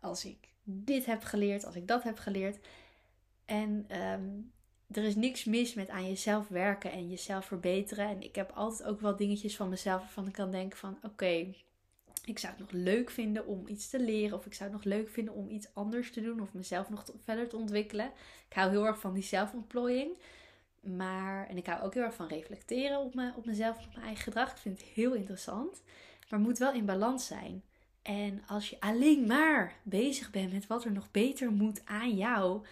als 0.00 0.24
ik 0.24 0.48
dit 0.62 1.06
heb 1.06 1.22
geleerd, 1.22 1.64
als 1.64 1.74
ik 1.74 1.88
dat 1.88 2.02
heb 2.02 2.18
geleerd. 2.18 2.58
En 3.44 3.86
um, 4.00 4.52
er 4.90 5.04
is 5.04 5.16
niks 5.16 5.44
mis 5.44 5.74
met 5.74 5.88
aan 5.88 6.08
jezelf 6.08 6.48
werken 6.48 6.92
en 6.92 7.08
jezelf 7.08 7.44
verbeteren. 7.44 8.08
En 8.08 8.22
ik 8.22 8.34
heb 8.34 8.50
altijd 8.54 8.88
ook 8.88 9.00
wel 9.00 9.16
dingetjes 9.16 9.56
van 9.56 9.68
mezelf 9.68 10.00
waarvan 10.00 10.26
ik 10.26 10.32
kan 10.32 10.50
denken 10.50 10.78
van 10.78 10.98
oké, 11.02 11.54
ik 12.24 12.38
zou 12.38 12.52
het 12.52 12.60
nog 12.60 12.70
leuk 12.70 13.10
vinden 13.10 13.46
om 13.46 13.68
iets 13.68 13.90
te 13.90 14.00
leren. 14.00 14.38
Of 14.38 14.46
ik 14.46 14.54
zou 14.54 14.70
het 14.70 14.84
nog 14.84 14.94
leuk 14.94 15.08
vinden 15.08 15.34
om 15.34 15.48
iets 15.48 15.68
anders 15.74 16.12
te 16.12 16.22
doen. 16.22 16.40
Of 16.40 16.52
mezelf 16.52 16.90
nog 16.90 17.04
verder 17.24 17.48
te 17.48 17.56
ontwikkelen. 17.56 18.06
Ik 18.48 18.56
hou 18.56 18.70
heel 18.70 18.86
erg 18.86 19.00
van 19.00 19.14
die 19.14 19.22
zelfontplooiing. 19.22 20.10
Maar, 20.80 21.48
en 21.48 21.56
ik 21.56 21.66
hou 21.66 21.82
ook 21.82 21.94
heel 21.94 22.02
erg 22.02 22.14
van 22.14 22.28
reflecteren 22.28 22.98
op, 22.98 23.14
me, 23.14 23.32
op 23.36 23.46
mezelf 23.46 23.76
op 23.76 23.92
mijn 23.92 24.06
eigen 24.06 24.22
gedrag. 24.22 24.50
Ik 24.50 24.56
vind 24.56 24.80
het 24.80 24.88
heel 24.88 25.14
interessant. 25.14 25.82
Maar 26.28 26.40
moet 26.40 26.58
wel 26.58 26.72
in 26.72 26.84
balans 26.84 27.26
zijn. 27.26 27.62
En 28.02 28.42
als 28.46 28.70
je 28.70 28.80
alleen 28.80 29.26
maar 29.26 29.76
bezig 29.82 30.30
bent 30.30 30.52
met 30.52 30.66
wat 30.66 30.84
er 30.84 30.92
nog 30.92 31.10
beter 31.10 31.52
moet 31.52 31.80
aan 31.84 32.16
jou, 32.16 32.64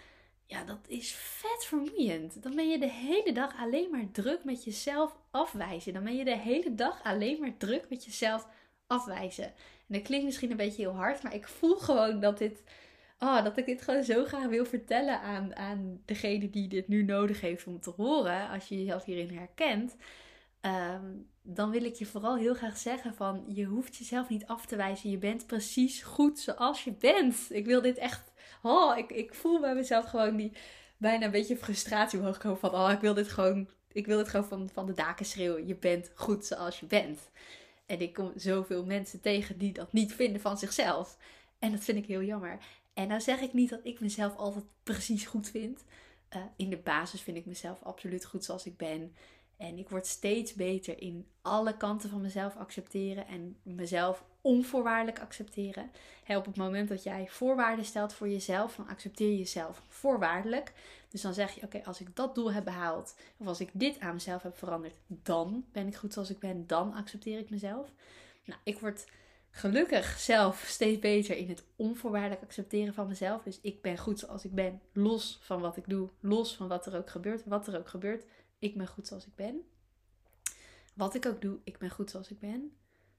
ja, 0.47 0.64
dat 0.64 0.79
is 0.88 1.12
vet 1.12 1.64
vermoeiend. 1.64 2.43
Dan 2.43 2.55
ben 2.55 2.69
je 2.69 2.79
de 2.79 2.91
hele 2.91 3.32
dag 3.32 3.56
alleen 3.58 3.91
maar 3.91 4.11
druk 4.12 4.44
met 4.44 4.64
jezelf 4.64 5.17
afwijzen. 5.31 5.93
Dan 5.93 6.05
ben 6.05 6.17
je 6.17 6.25
de 6.25 6.37
hele 6.37 6.75
dag 6.75 7.02
alleen 7.02 7.40
maar 7.40 7.57
druk 7.57 7.88
met 7.88 8.04
jezelf 8.04 8.47
afwijzen. 8.87 9.45
En 9.45 9.95
dat 9.95 10.02
klinkt 10.02 10.25
misschien 10.25 10.50
een 10.50 10.57
beetje 10.57 10.83
heel 10.83 10.95
hard, 10.95 11.23
maar 11.23 11.35
ik 11.35 11.49
voel 11.49 11.76
gewoon 11.76 12.21
dat 12.21 12.38
dit 12.38 12.62
oh, 13.18 13.44
dat 13.44 13.56
ik 13.56 13.66
dit 13.66 13.82
gewoon 13.82 14.04
zo 14.04 14.25
graag 14.25 14.46
wil 14.46 14.64
vertellen 14.64 15.20
aan, 15.20 15.56
aan 15.56 16.02
degene 16.04 16.50
die 16.50 16.68
dit 16.68 16.88
nu 16.88 17.02
nodig 17.02 17.40
heeft 17.40 17.66
om 17.66 17.80
te 17.80 17.90
horen. 17.90 18.49
Als 18.49 18.68
je 18.68 18.78
jezelf 18.78 19.04
hierin 19.04 19.37
herkent. 19.37 19.96
Ehm, 20.61 21.04
dan 21.42 21.70
wil 21.70 21.85
ik 21.85 21.94
je 21.94 22.06
vooral 22.06 22.37
heel 22.37 22.54
graag 22.54 22.76
zeggen 22.76 23.14
van 23.14 23.44
je 23.46 23.64
hoeft 23.64 23.96
jezelf 23.96 24.28
niet 24.28 24.46
af 24.46 24.66
te 24.66 24.76
wijzen. 24.76 25.11
Je 25.11 25.18
bent 25.18 25.46
precies 25.46 26.02
goed 26.02 26.38
zoals 26.38 26.85
je 26.85 26.92
bent. 26.92 27.46
Ik 27.49 27.66
wil 27.66 27.82
dit 27.82 27.99
echt. 27.99 28.32
Oh, 28.62 28.99
ik, 28.99 29.11
ik 29.11 29.35
voel 29.35 29.61
bij 29.61 29.75
mezelf 29.75 30.04
gewoon 30.04 30.37
die 30.37 30.52
bijna 30.96 31.25
een 31.25 31.30
beetje 31.30 31.56
frustratie 31.56 32.18
omhoog 32.18 32.38
komen 32.38 32.58
van 32.58 32.70
oh, 32.70 32.90
ik 32.92 33.00
wil 33.00 33.14
dit 33.14 33.28
gewoon. 33.28 33.68
Ik 33.92 34.06
wil 34.06 34.18
dit 34.18 34.28
gewoon 34.28 34.46
van, 34.46 34.70
van 34.73 34.87
de 34.87 34.92
daken 34.92 35.26
schreeuwen. 35.26 35.66
Je 35.66 35.76
bent 35.76 36.11
goed 36.14 36.44
zoals 36.46 36.80
je 36.80 36.87
bent. 36.87 37.30
En 37.87 38.00
ik 38.00 38.12
kom 38.12 38.32
zoveel 38.37 38.85
mensen 38.85 39.20
tegen 39.20 39.58
die 39.58 39.73
dat 39.73 39.92
niet 39.92 40.14
vinden 40.14 40.40
van 40.40 40.58
zichzelf. 40.58 41.16
En 41.58 41.70
dat 41.70 41.80
vind 41.80 41.99
ik 41.99 42.06
heel 42.06 42.23
jammer. 42.23 42.58
En 42.97 43.09
nou 43.09 43.21
zeg 43.21 43.41
ik 43.41 43.53
niet 43.53 43.71
dat 43.71 43.81
ik 43.83 44.00
mezelf 44.00 44.37
altijd 44.37 44.65
precies 44.83 45.26
goed 45.26 45.49
vind. 45.49 45.85
Uh, 46.37 46.43
in 46.57 46.71
de 46.71 46.76
basis 46.76 47.21
vind 47.21 47.37
ik 47.37 47.47
mezelf 47.47 47.83
absoluut 47.83 48.25
goed 48.25 48.45
zoals 48.45 48.67
ik 48.67 48.76
ben. 48.76 49.15
En 49.57 49.79
ik 49.79 49.88
word 49.88 50.07
steeds 50.07 50.55
beter 50.55 51.03
in 51.03 51.26
alle 51.43 51.76
kanten 51.76 52.11
van 52.11 52.21
mezelf 52.21 52.57
accepteren 52.57 53.26
en 53.26 53.57
mezelf 53.62 54.25
onvoorwaardelijk 54.41 55.21
accepteren. 55.21 55.91
op 56.29 56.45
het 56.45 56.57
moment 56.57 56.88
dat 56.88 57.03
jij 57.03 57.29
voorwaarden 57.29 57.85
stelt 57.85 58.12
voor 58.12 58.29
jezelf, 58.29 58.76
dan 58.76 58.88
accepteer 58.88 59.31
je 59.31 59.38
jezelf 59.38 59.83
voorwaardelijk. 59.88 60.73
Dus 61.09 61.21
dan 61.21 61.35
zeg 61.35 61.55
je: 61.55 61.62
Oké, 61.62 61.83
als 61.85 62.00
ik 62.00 62.17
dat 62.17 62.35
doel 62.35 62.53
heb 62.53 62.65
behaald, 62.65 63.15
of 63.37 63.47
als 63.47 63.61
ik 63.61 63.71
dit 63.73 64.00
aan 64.00 64.15
mezelf 64.15 64.43
heb 64.43 64.59
veranderd, 64.59 64.95
dan 65.07 65.65
ben 65.73 65.87
ik 65.87 65.97
goed 65.97 66.12
zoals 66.12 66.31
ik 66.31 66.38
ben, 66.38 66.67
dan 66.67 66.93
accepteer 66.93 67.38
ik 67.38 67.50
mezelf. 67.50 67.91
Nou, 68.45 68.61
ik 68.65 68.79
word 68.79 69.07
gelukkig 69.57 70.19
zelf 70.19 70.65
steeds 70.67 70.99
beter 70.99 71.37
in 71.37 71.49
het 71.49 71.65
onvoorwaardelijk 71.77 72.43
accepteren 72.43 72.95
van 72.95 73.07
mezelf. 73.07 73.43
Dus 73.43 73.59
ik 73.61 73.83
ben 73.83 73.99
goed 73.99 74.19
zoals 74.19 74.45
ik 74.45 74.55
ben, 74.55 74.81
los 74.93 75.39
van 75.43 75.61
wat 75.61 75.77
ik 75.77 75.89
doe, 75.89 76.09
los 76.21 76.57
van 76.57 76.69
wat 76.69 76.87
er 76.87 76.97
ook 76.97 77.11
gebeurt. 77.11 77.45
Wat 77.45 77.67
er 77.67 77.79
ook 77.79 77.89
gebeurt, 77.89 78.25
ik 78.59 78.77
ben 78.77 78.87
goed 78.87 79.07
zoals 79.07 79.27
ik 79.27 79.35
ben. 79.35 79.61
Wat 80.95 81.15
ik 81.15 81.27
ook 81.27 81.41
doe, 81.41 81.59
ik 81.65 81.79
ben 81.79 81.91
goed 81.91 82.11
zoals 82.11 82.31
ik 82.31 82.39
ben. 82.39 82.77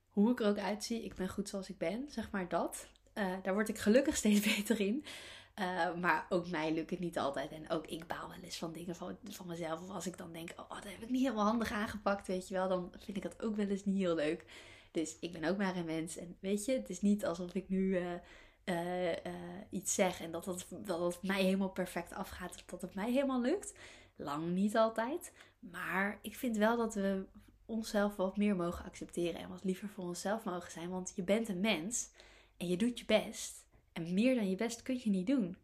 Hoe 0.08 0.32
ik 0.32 0.40
er 0.40 0.48
ook 0.48 0.58
uitzie, 0.58 1.04
ik 1.04 1.16
ben 1.16 1.30
goed 1.30 1.50
zoals 1.50 1.70
ik 1.70 1.78
ben. 1.78 2.06
Zeg 2.10 2.32
maar 2.32 2.48
dat. 2.48 2.88
Uh, 3.14 3.34
daar 3.44 3.54
word 3.54 3.70
ik 3.70 3.78
gelukkig 3.78 4.16
steeds 4.24 4.56
beter 4.56 4.80
in. 4.80 5.06
Eh, 5.54 5.96
maar 5.96 6.26
ook 6.30 6.50
mij 6.50 6.74
lukt 6.74 6.90
het 6.90 7.00
niet 7.00 7.18
altijd. 7.18 7.52
En 7.52 7.70
ook 7.70 7.88
ik 7.88 8.08
baal 8.08 8.28
wel 8.28 8.38
eens 8.44 8.58
van 8.58 8.74
dingen 8.74 8.96
van, 8.96 9.18
van 9.24 9.48
mezelf. 9.48 9.82
Of 9.82 9.90
als 9.90 10.08
ik 10.08 10.18
dan 10.18 10.34
denk, 10.34 10.50
oh, 10.56 10.70
dat 10.70 10.92
heb 10.92 11.02
ik 11.02 11.10
niet 11.10 11.24
helemaal 11.24 11.46
handig 11.46 11.72
aangepakt, 11.72 12.28
weet 12.28 12.48
je 12.48 12.54
wel. 12.54 12.68
Dan 12.68 12.94
vind 13.00 13.18
ik 13.18 13.24
dat 13.24 13.42
ook 13.42 13.56
wel 13.56 13.68
eens 13.68 13.86
niet 13.86 13.98
heel 13.98 14.16
leuk. 14.16 14.46
Dus 14.98 15.18
ik 15.20 15.32
ben 15.32 15.44
ook 15.44 15.58
maar 15.58 15.76
een 15.76 15.86
mens. 15.86 16.18
En 16.18 16.38
weet 16.40 16.66
je, 16.66 16.72
het 16.72 16.90
is 16.90 17.02
niet 17.02 17.26
alsof 17.26 17.54
ik 17.54 17.70
nu 17.70 18.00
uh, 18.66 19.12
iets 19.70 19.94
zeg 19.94 20.22
en 20.22 20.32
dat 20.32 20.46
het, 20.46 20.68
dat 20.70 21.24
mij 21.24 21.44
helemaal 21.44 21.70
perfect 21.70 22.14
afgaat. 22.14 22.64
Dat 22.66 22.82
het 22.82 22.96
mij 22.96 23.12
helemaal 23.12 23.42
lukt. 23.42 23.74
Lang 24.16 24.54
niet 24.54 24.78
altijd. 24.78 25.32
Maar 25.60 26.20
ik 26.22 26.36
vind 26.36 26.58
wel 26.58 26.78
dat 26.78 26.94
we 26.94 27.26
onszelf 27.66 28.16
wat 28.16 28.38
meer 28.38 28.56
mogen 28.56 28.86
accepteren. 28.86 29.42
En 29.42 29.50
wat 29.50 29.64
liever 29.64 29.90
voor 29.90 30.04
onszelf 30.04 30.44
mogen 30.44 30.72
zijn. 30.72 30.90
Want 30.90 31.14
je 31.16 31.24
bent 31.24 31.50
een 31.50 31.60
mens. 31.60 32.10
En 32.58 32.68
je 32.68 32.78
doet 32.78 33.00
je 33.00 33.06
best. 33.06 33.66
En 33.94 34.14
meer 34.14 34.36
dan 34.36 34.50
je 34.50 34.56
best 34.56 34.82
kun 34.82 35.00
je 35.04 35.10
niet 35.10 35.28
doen. 35.28 35.58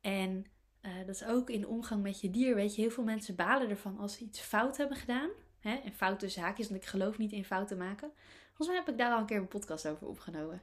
En 0.00 0.46
dat 0.80 1.14
is 1.14 1.24
ook 1.24 1.50
in 1.50 1.66
omgang 1.66 2.02
met 2.02 2.20
je 2.20 2.30
dier. 2.30 2.54
Weet 2.54 2.74
je, 2.74 2.80
heel 2.80 2.90
veel 2.90 3.04
mensen 3.04 3.36
balen 3.36 3.70
ervan 3.70 3.98
als 3.98 4.14
ze 4.14 4.24
iets 4.24 4.40
fout 4.40 4.76
hebben 4.76 4.96
gedaan. 4.96 5.30
Hè? 5.60 5.74
En 5.74 5.92
foute 5.92 6.28
zaakjes, 6.28 6.68
want 6.68 6.82
ik 6.82 6.88
geloof 6.88 7.18
niet 7.18 7.32
in 7.32 7.44
fouten 7.44 7.78
maken. 7.78 8.10
Volgens 8.46 8.68
mij 8.68 8.76
heb 8.76 8.88
ik 8.88 8.98
daar 8.98 9.12
al 9.12 9.18
een 9.18 9.26
keer 9.26 9.36
een 9.36 9.48
podcast 9.48 9.88
over 9.88 10.06
opgenomen. 10.06 10.62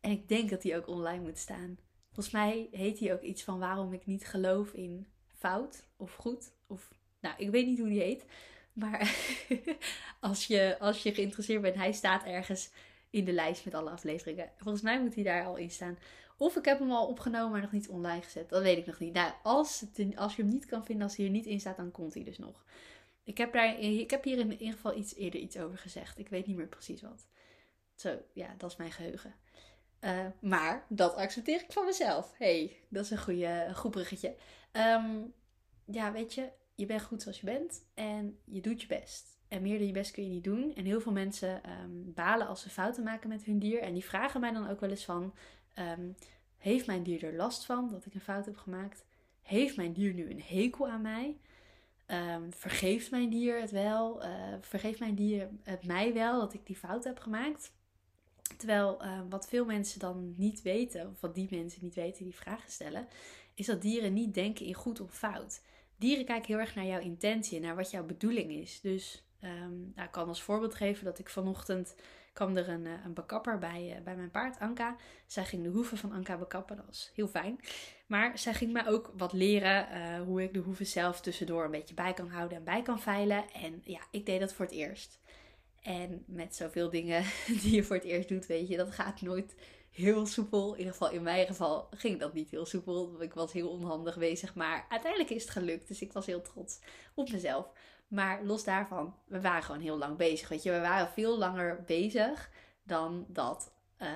En 0.00 0.10
ik 0.10 0.28
denk 0.28 0.50
dat 0.50 0.62
die 0.62 0.76
ook 0.76 0.88
online 0.88 1.22
moet 1.22 1.38
staan. 1.38 1.78
Volgens 2.12 2.34
mij 2.34 2.68
heet 2.70 2.98
die 2.98 3.12
ook 3.12 3.22
iets 3.22 3.42
van 3.42 3.58
waarom 3.58 3.92
ik 3.92 4.06
niet 4.06 4.26
geloof 4.26 4.72
in 4.72 5.06
fout 5.26 5.84
of 5.96 6.14
goed. 6.14 6.52
Of, 6.66 6.90
nou, 7.20 7.34
ik 7.38 7.50
weet 7.50 7.66
niet 7.66 7.78
hoe 7.78 7.88
die 7.88 8.00
heet. 8.00 8.24
Maar 8.72 9.16
als, 10.20 10.46
je, 10.46 10.76
als 10.78 11.02
je 11.02 11.14
geïnteresseerd 11.14 11.62
bent, 11.62 11.76
hij 11.76 11.92
staat 11.92 12.24
ergens 12.24 12.70
in 13.10 13.24
de 13.24 13.32
lijst 13.32 13.64
met 13.64 13.74
alle 13.74 13.90
afleveringen. 13.90 14.50
Volgens 14.56 14.82
mij 14.82 15.00
moet 15.00 15.14
hij 15.14 15.24
daar 15.24 15.44
al 15.44 15.56
in 15.56 15.70
staan. 15.70 15.98
Of 16.36 16.56
ik 16.56 16.64
heb 16.64 16.78
hem 16.78 16.90
al 16.90 17.06
opgenomen, 17.06 17.50
maar 17.50 17.60
nog 17.60 17.72
niet 17.72 17.88
online 17.88 18.22
gezet. 18.22 18.48
Dat 18.48 18.62
weet 18.62 18.78
ik 18.78 18.86
nog 18.86 18.98
niet. 18.98 19.12
Nou, 19.12 19.32
als, 19.42 19.80
het, 19.80 20.16
als 20.16 20.36
je 20.36 20.42
hem 20.42 20.50
niet 20.50 20.66
kan 20.66 20.84
vinden, 20.84 21.04
als 21.04 21.16
hij 21.16 21.24
er 21.24 21.30
niet 21.30 21.46
in 21.46 21.60
staat, 21.60 21.76
dan 21.76 21.90
komt 21.90 22.14
hij 22.14 22.24
dus 22.24 22.38
nog. 22.38 22.64
Ik 23.26 23.38
heb, 23.38 23.52
daar, 23.52 23.78
ik 23.78 24.10
heb 24.10 24.24
hier 24.24 24.38
in 24.38 24.52
ieder 24.52 24.72
geval 24.72 24.96
iets 24.96 25.14
eerder 25.14 25.40
iets 25.40 25.56
over 25.56 25.78
gezegd. 25.78 26.18
Ik 26.18 26.28
weet 26.28 26.46
niet 26.46 26.56
meer 26.56 26.68
precies 26.68 27.02
wat. 27.02 27.26
Zo, 27.94 28.18
ja, 28.32 28.54
dat 28.58 28.70
is 28.70 28.76
mijn 28.76 28.92
geheugen. 28.92 29.34
Uh, 30.00 30.26
maar 30.40 30.86
dat 30.88 31.14
accepteer 31.14 31.62
ik 31.62 31.72
van 31.72 31.84
mezelf. 31.84 32.34
hey, 32.38 32.76
dat 32.88 33.04
is 33.04 33.10
een 33.10 33.18
goede, 33.18 33.70
goed 33.74 33.90
bruggetje. 33.90 34.36
Um, 34.72 35.34
ja, 35.84 36.12
weet 36.12 36.34
je, 36.34 36.50
je 36.74 36.86
bent 36.86 37.02
goed 37.02 37.22
zoals 37.22 37.40
je 37.40 37.46
bent 37.46 37.84
en 37.94 38.38
je 38.44 38.60
doet 38.60 38.80
je 38.80 38.86
best. 38.86 39.38
En 39.48 39.62
meer 39.62 39.78
dan 39.78 39.86
je 39.86 39.92
best 39.92 40.10
kun 40.10 40.22
je 40.22 40.30
niet 40.30 40.44
doen. 40.44 40.74
En 40.74 40.84
heel 40.84 41.00
veel 41.00 41.12
mensen 41.12 41.70
um, 41.70 42.12
balen 42.14 42.46
als 42.46 42.62
ze 42.62 42.70
fouten 42.70 43.02
maken 43.02 43.28
met 43.28 43.44
hun 43.44 43.58
dier. 43.58 43.80
En 43.80 43.92
die 43.92 44.04
vragen 44.04 44.40
mij 44.40 44.52
dan 44.52 44.68
ook 44.68 44.80
wel 44.80 44.90
eens 44.90 45.04
van... 45.04 45.34
Um, 45.78 46.14
heeft 46.56 46.86
mijn 46.86 47.02
dier 47.02 47.24
er 47.24 47.34
last 47.34 47.64
van 47.64 47.90
dat 47.90 48.06
ik 48.06 48.14
een 48.14 48.20
fout 48.20 48.46
heb 48.46 48.56
gemaakt? 48.56 49.04
Heeft 49.42 49.76
mijn 49.76 49.92
dier 49.92 50.14
nu 50.14 50.30
een 50.30 50.42
hekel 50.42 50.88
aan 50.88 51.02
mij? 51.02 51.40
Um, 52.10 52.52
vergeeft 52.52 53.10
mijn 53.10 53.30
dier 53.30 53.60
het 53.60 53.70
wel? 53.70 54.24
Uh, 54.24 54.54
vergeeft 54.60 54.98
mijn 54.98 55.14
dier 55.14 55.48
het 55.62 55.86
mij 55.86 56.14
wel 56.14 56.40
dat 56.40 56.54
ik 56.54 56.66
die 56.66 56.76
fout 56.76 57.04
heb 57.04 57.18
gemaakt? 57.18 57.72
Terwijl 58.56 59.02
wat 59.28 59.48
veel 59.48 59.64
mensen 59.64 60.00
dan 60.00 60.34
niet 60.36 60.62
weten, 60.62 61.08
of 61.08 61.20
wat 61.20 61.34
die 61.34 61.48
mensen 61.50 61.84
niet 61.84 61.94
weten 61.94 62.24
die 62.24 62.34
vragen 62.34 62.70
stellen, 62.70 63.08
is 63.54 63.66
dat 63.66 63.82
dieren 63.82 64.12
niet 64.12 64.34
denken 64.34 64.66
in 64.66 64.74
goed 64.74 65.00
of 65.00 65.10
fout. 65.10 65.62
Dieren 65.96 66.24
kijken 66.24 66.46
heel 66.46 66.58
erg 66.58 66.74
naar 66.74 66.86
jouw 66.86 67.00
intentie, 67.00 67.60
naar 67.60 67.76
wat 67.76 67.90
jouw 67.90 68.04
bedoeling 68.04 68.50
is. 68.50 68.80
Dus 68.80 69.20
Um, 69.40 69.92
nou, 69.94 70.06
ik 70.06 70.12
kan 70.12 70.28
als 70.28 70.42
voorbeeld 70.42 70.74
geven 70.74 71.04
dat 71.04 71.18
ik 71.18 71.28
vanochtend 71.28 71.94
kwam 72.36 72.56
er 72.56 72.68
een, 72.68 72.86
eh, 72.86 72.92
een 73.04 73.14
bekapper 73.14 73.58
bij, 73.58 73.96
uh, 73.96 74.04
bij 74.04 74.16
mijn 74.16 74.30
paard, 74.30 74.58
Anka. 74.58 74.96
Zij 75.26 75.44
ging 75.44 75.62
de 75.62 75.68
hoeven 75.68 75.96
van 75.96 76.12
Anka 76.12 76.36
bekappen, 76.36 76.76
dat 76.76 76.86
was 76.86 77.10
heel 77.14 77.28
fijn. 77.28 77.60
Maar 78.06 78.38
zij 78.38 78.54
ging 78.54 78.72
mij 78.72 78.88
ook 78.88 79.12
wat 79.16 79.32
leren 79.32 79.88
uh, 79.92 80.20
hoe 80.22 80.42
ik 80.42 80.52
de 80.52 80.58
hoeven 80.58 80.86
zelf 80.86 81.20
tussendoor 81.20 81.64
een 81.64 81.70
beetje 81.70 81.94
bij 81.94 82.14
kan 82.14 82.28
houden 82.28 82.58
en 82.58 82.64
bij 82.64 82.82
kan 82.82 83.00
veilen. 83.00 83.44
En 83.52 83.80
ja, 83.84 84.00
ik 84.10 84.26
deed 84.26 84.40
dat 84.40 84.52
voor 84.52 84.64
het 84.64 84.74
eerst. 84.74 85.18
En 85.82 86.24
met 86.26 86.56
zoveel 86.56 86.90
dingen 86.90 87.24
die 87.62 87.74
je 87.74 87.84
voor 87.84 87.96
het 87.96 88.04
eerst 88.04 88.28
doet, 88.28 88.46
weet 88.46 88.68
je, 88.68 88.76
dat 88.76 88.90
gaat 88.90 89.20
nooit 89.20 89.54
heel 89.90 90.26
soepel. 90.26 90.72
In 90.72 90.78
ieder 90.78 90.92
geval 90.92 91.10
in 91.10 91.22
mijn 91.22 91.46
geval 91.46 91.88
ging 91.90 92.20
dat 92.20 92.34
niet 92.34 92.50
heel 92.50 92.66
soepel. 92.66 93.22
Ik 93.22 93.34
was 93.34 93.52
heel 93.52 93.68
onhandig 93.68 94.18
bezig, 94.18 94.54
maar 94.54 94.86
uiteindelijk 94.88 95.30
is 95.30 95.42
het 95.42 95.50
gelukt. 95.50 95.88
Dus 95.88 96.00
ik 96.00 96.12
was 96.12 96.26
heel 96.26 96.42
trots 96.42 96.78
op 97.14 97.30
mezelf. 97.30 97.66
Maar 98.08 98.44
los 98.44 98.64
daarvan, 98.64 99.14
we 99.26 99.40
waren 99.40 99.62
gewoon 99.62 99.80
heel 99.80 99.98
lang 99.98 100.16
bezig. 100.16 100.48
Weet 100.48 100.62
je, 100.62 100.70
we 100.70 100.80
waren 100.80 101.08
veel 101.08 101.38
langer 101.38 101.82
bezig 101.86 102.50
dan 102.82 103.26
dat 103.28 103.74
uh, 104.02 104.08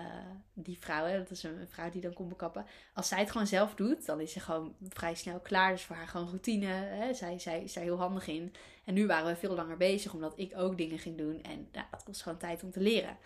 die 0.55 0.79
vrouw, 0.79 1.05
hè, 1.05 1.19
dat 1.19 1.31
is 1.31 1.43
een 1.43 1.69
vrouw 1.69 1.91
die 1.91 2.01
dan 2.01 2.13
komt 2.13 2.29
bekappen. 2.29 2.67
Als 2.95 3.09
zij 3.09 3.19
het 3.19 3.31
gewoon 3.31 3.47
zelf 3.47 3.75
doet, 3.75 4.07
dan 4.07 4.21
is 4.21 4.33
ze 4.33 4.41
gewoon 4.41 4.75
vrij 4.89 5.15
snel 5.15 5.41
klaar. 5.41 5.71
Dus 5.71 5.83
voor 5.83 5.97
haar 5.97 6.09
gewoon 6.09 6.29
routine. 6.29 6.67
Hè. 6.67 7.15
Zij, 7.15 7.39
zij 7.39 7.63
is 7.63 7.73
daar 7.73 7.85
heel 7.85 7.99
handig 7.99 8.27
in. 8.27 8.55
En 8.85 8.95
nu 8.95 9.07
waren 9.07 9.27
we 9.27 9.37
veel 9.37 9.55
langer 9.55 9.77
bezig, 9.77 10.15
omdat 10.15 10.33
ik 10.37 10.53
ook 10.57 10.77
dingen 10.77 10.99
ging 10.99 11.19
doen. 11.19 11.43
En 11.43 11.69
ja, 11.73 11.89
het 11.91 12.03
kost 12.03 12.23
gewoon 12.23 12.39
tijd 12.39 12.63
om 12.63 12.71
te 12.71 12.81
leren. 12.81 13.17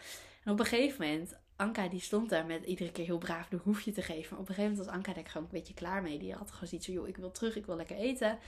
En 0.45 0.53
op 0.53 0.59
een 0.59 0.67
gegeven 0.67 1.07
moment, 1.07 1.37
Anka 1.57 1.89
die 1.89 2.01
stond 2.01 2.31
daar 2.31 2.47
met 2.47 2.65
iedere 2.65 2.93
keer 2.93 3.05
heel 3.05 3.19
braaf 3.19 3.49
de 3.49 3.61
hoefje 3.63 3.93
te 3.93 4.03
geven. 4.03 4.31
Maar 4.31 4.41
op 4.41 4.49
een 4.49 4.55
gegeven 4.55 4.71
moment 4.71 4.87
was 4.87 4.97
Anka 4.97 5.13
daar 5.13 5.31
gewoon 5.31 5.47
een 5.47 5.59
beetje 5.59 5.75
klaar 5.75 6.03
mee. 6.03 6.19
Die 6.19 6.35
had 6.35 6.51
gewoon 6.51 6.69
zoiets 6.69 6.87
van, 6.87 6.95
joh, 6.95 7.09
ik 7.09 7.17
wil 7.17 7.31
terug, 7.31 7.57
ik 7.57 7.67
wil 7.67 7.77
lekker 7.77 7.97
eten. 7.97 8.39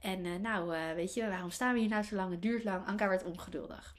En 0.00 0.24
uh, 0.24 0.36
nou, 0.36 0.76
uh, 0.76 0.92
weet 0.92 1.14
je, 1.14 1.28
waarom 1.28 1.50
staan 1.50 1.74
we 1.74 1.80
hier 1.80 1.88
nou 1.88 2.02
zo 2.02 2.16
lang? 2.16 2.30
Het 2.30 2.42
duurt 2.42 2.64
lang. 2.64 2.86
Anka 2.86 3.08
werd 3.08 3.24
ongeduldig. 3.24 3.96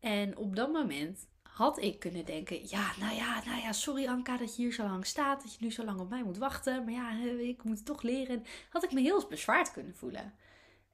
En 0.00 0.36
op 0.36 0.56
dat 0.56 0.72
moment 0.72 1.28
had 1.42 1.78
ik 1.82 1.98
kunnen 1.98 2.24
denken: 2.24 2.68
ja, 2.68 2.92
nou 2.98 3.14
ja, 3.14 3.44
nou 3.44 3.60
ja, 3.60 3.72
sorry 3.72 4.06
Anka 4.06 4.36
dat 4.36 4.56
je 4.56 4.62
hier 4.62 4.72
zo 4.72 4.84
lang 4.84 5.06
staat, 5.06 5.42
dat 5.42 5.54
je 5.54 5.64
nu 5.64 5.72
zo 5.72 5.84
lang 5.84 6.00
op 6.00 6.08
mij 6.08 6.22
moet 6.22 6.38
wachten. 6.38 6.84
Maar 6.84 6.92
ja, 6.92 7.10
ik 7.38 7.62
moet 7.62 7.84
toch 7.84 8.02
leren. 8.02 8.44
Had 8.70 8.84
ik 8.84 8.92
me 8.92 9.00
heel 9.00 9.26
bezwaard 9.28 9.72
kunnen 9.72 9.96
voelen. 9.96 10.34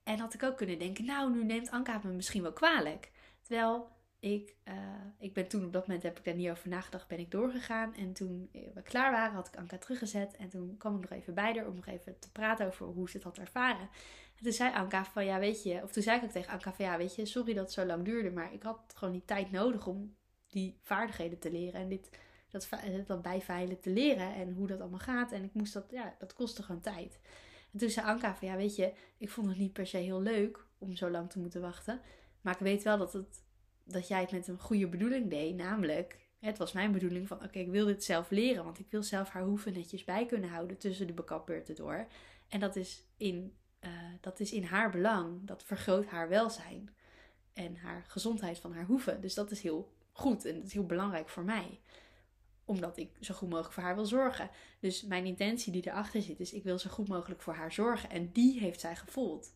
En 0.03 0.19
had 0.19 0.35
ik 0.35 0.43
ook 0.43 0.57
kunnen 0.57 0.79
denken: 0.79 1.05
nou, 1.05 1.33
nu 1.33 1.45
neemt 1.45 1.71
Anka 1.71 2.01
me 2.05 2.13
misschien 2.13 2.43
wel 2.43 2.53
kwalijk. 2.53 3.11
Terwijl 3.43 3.93
ik, 4.25 4.55
uh, 4.69 4.75
ik 5.19 5.33
ben 5.33 5.49
toen 5.49 5.65
op 5.65 5.73
dat 5.73 5.87
moment, 5.87 6.05
heb 6.05 6.19
ik 6.19 6.25
daar 6.25 6.35
niet 6.35 6.51
over 6.51 6.69
nagedacht, 6.69 7.09
ben 7.09 7.19
ik 7.19 7.31
doorgegaan. 7.31 7.95
En 7.95 8.13
toen 8.13 8.49
we 8.75 8.83
klaar 8.83 9.11
waren, 9.13 9.35
had 9.35 9.47
ik 9.47 9.57
Anka 9.57 9.79
teruggezet. 9.79 10.37
En 10.37 10.49
toen 10.49 10.77
kwam 10.77 10.95
ik 10.95 11.01
nog 11.01 11.19
even 11.19 11.35
bij 11.35 11.55
haar 11.55 11.67
om 11.67 11.75
nog 11.75 11.87
even 11.87 12.19
te 12.19 12.31
praten 12.31 12.67
over 12.67 12.87
hoe 12.87 13.11
ze 13.11 13.17
het 13.17 13.25
had 13.25 13.39
ervaren. 13.39 13.89
En 14.37 14.43
toen 14.43 14.53
zei 14.53 14.75
Anka 14.75 15.05
van, 15.05 15.25
ja 15.25 15.39
weet 15.39 15.63
je, 15.63 15.83
of 15.83 15.93
toen 15.93 16.03
zei 16.03 16.17
ik 16.17 16.25
ook 16.25 16.31
tegen 16.31 16.53
Anka 16.53 16.73
van, 16.73 16.85
ja 16.85 16.97
weet 16.97 17.15
je, 17.15 17.27
sorry 17.27 17.55
dat 17.55 17.65
het 17.65 17.73
zo 17.73 17.85
lang 17.85 18.05
duurde. 18.05 18.31
Maar 18.31 18.53
ik 18.53 18.63
had 18.63 18.93
gewoon 18.95 19.13
die 19.13 19.25
tijd 19.25 19.51
nodig 19.51 19.87
om 19.87 20.15
die 20.49 20.79
vaardigheden 20.83 21.39
te 21.39 21.51
leren. 21.51 21.81
En 21.81 21.89
dit, 21.89 22.11
dat, 22.51 22.69
dat 23.07 23.23
bijveilen 23.23 23.81
te 23.81 23.91
leren 23.91 24.35
en 24.35 24.53
hoe 24.53 24.67
dat 24.67 24.81
allemaal 24.81 24.99
gaat. 24.99 25.33
En 25.33 25.45
ik 25.45 25.55
moest 25.55 25.73
dat, 25.73 25.91
ja, 25.91 26.15
dat 26.19 26.35
kostte 26.35 26.63
gewoon 26.63 26.81
tijd. 26.81 27.21
En 27.73 27.79
toen 27.79 27.91
zei 27.91 28.07
Anka 28.07 28.35
van, 28.35 28.49
ja 28.49 28.57
weet 28.57 28.77
je, 28.77 28.93
ik 29.19 29.31
vond 29.31 29.47
het 29.47 29.59
niet 29.59 29.73
per 29.73 29.87
se 29.87 29.97
heel 29.97 30.21
leuk 30.21 30.67
om 30.79 30.97
zo 30.97 31.11
lang 31.11 31.31
te 31.31 31.39
moeten 31.39 31.61
wachten. 31.61 32.01
Maar 32.41 32.55
ik 32.55 32.61
weet 32.61 32.83
wel 32.83 32.99
dat 32.99 33.13
het 33.13 33.44
dat 33.85 34.09
jij 34.09 34.21
het 34.21 34.31
met 34.31 34.49
een 34.49 34.59
goede 34.59 34.89
bedoeling 34.89 35.31
deed. 35.31 35.57
Namelijk, 35.57 36.19
het 36.39 36.59
was 36.59 36.73
mijn 36.73 36.93
bedoeling 36.93 37.29
van 37.29 37.43
oké, 37.43 37.59
ik 37.59 37.71
wil 37.71 37.87
dit 37.87 38.05
zelf 38.05 38.31
leren. 38.31 38.65
Want 38.65 38.79
ik 38.79 38.91
wil 38.91 39.03
zelf 39.03 39.29
haar 39.29 39.43
hoeven 39.43 39.73
netjes 39.73 40.05
bij 40.05 40.27
kunnen 40.27 40.51
houden 40.51 40.79
tussen 40.79 41.07
de 41.07 41.13
bekapbeurten 41.13 41.75
door. 41.75 42.07
En 42.49 42.61
dat 42.61 42.77
is 42.77 43.03
in, 43.17 43.55
uh, 43.81 43.91
dat 44.21 44.41
is 44.41 44.53
in 44.53 44.65
haar 44.65 44.91
belang. 44.91 45.47
Dat 45.47 45.65
vergroot 45.65 46.07
haar 46.07 46.29
welzijn. 46.29 46.95
En 47.53 47.77
haar 47.77 48.05
gezondheid 48.09 48.59
van 48.59 48.73
haar 48.73 48.87
hoeven. 48.87 49.21
Dus 49.21 49.35
dat 49.35 49.51
is 49.51 49.61
heel 49.61 49.93
goed 50.13 50.45
en 50.45 50.55
dat 50.55 50.65
is 50.65 50.73
heel 50.73 50.87
belangrijk 50.87 51.29
voor 51.29 51.45
mij 51.45 51.81
omdat 52.65 52.97
ik 52.97 53.11
zo 53.21 53.35
goed 53.35 53.49
mogelijk 53.49 53.75
voor 53.75 53.83
haar 53.83 53.95
wil 53.95 54.07
zorgen. 54.07 54.51
Dus 54.81 55.03
mijn 55.03 55.25
intentie 55.25 55.73
die 55.73 55.87
erachter 55.87 56.23
zit 56.23 56.41
is: 56.41 56.53
ik 56.53 56.65
wil 56.65 56.79
zo 56.79 56.91
goed 56.91 57.09
mogelijk 57.09 57.41
voor 57.41 57.55
haar 57.55 57.73
zorgen. 57.73 58.11
En 58.11 58.31
die 58.33 58.59
heeft 58.59 58.81
zij 58.81 58.97
gevoeld. 58.97 59.53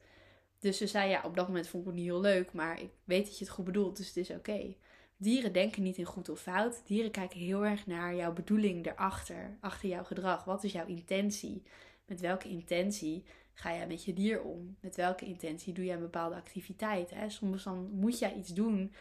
Dus 0.58 0.76
ze 0.76 0.86
zei, 0.86 1.10
ja, 1.10 1.22
op 1.24 1.36
dat 1.36 1.46
moment 1.46 1.68
vond 1.68 1.82
ik 1.82 1.88
het 1.88 1.98
niet 1.98 2.08
heel 2.08 2.20
leuk, 2.20 2.52
maar 2.52 2.80
ik 2.80 2.90
weet 3.04 3.26
dat 3.26 3.38
je 3.38 3.44
het 3.44 3.54
goed 3.54 3.64
bedoelt, 3.64 3.96
dus 3.96 4.06
het 4.06 4.16
is 4.16 4.30
oké. 4.30 4.74
Dieren 5.16 5.52
denken 5.52 5.82
niet 5.82 5.96
in 5.96 6.04
goed 6.04 6.28
of 6.28 6.40
fout. 6.40 6.82
Dieren 6.86 7.10
kijken 7.10 7.38
heel 7.38 7.64
erg 7.64 7.86
naar 7.86 8.14
jouw 8.14 8.32
bedoeling 8.32 8.86
erachter, 8.86 9.56
achter 9.60 9.88
jouw 9.88 10.04
gedrag. 10.04 10.44
Wat 10.44 10.64
is 10.64 10.72
jouw 10.72 10.86
intentie? 10.86 11.62
Met 12.06 12.20
welke 12.20 12.48
intentie 12.48 13.24
ga 13.52 13.74
jij 13.74 13.86
met 13.86 14.04
je 14.04 14.12
dier 14.12 14.42
om? 14.42 14.76
Met 14.80 14.96
welke 14.96 15.24
intentie 15.24 15.72
doe 15.72 15.84
jij 15.84 15.94
een 15.94 16.00
bepaalde 16.00 16.34
activiteit? 16.34 17.10
Hè? 17.10 17.30
Soms 17.30 17.64
dan 17.64 17.90
moet 17.92 18.18
jij 18.18 18.34
iets 18.34 18.54
doen 18.54 18.92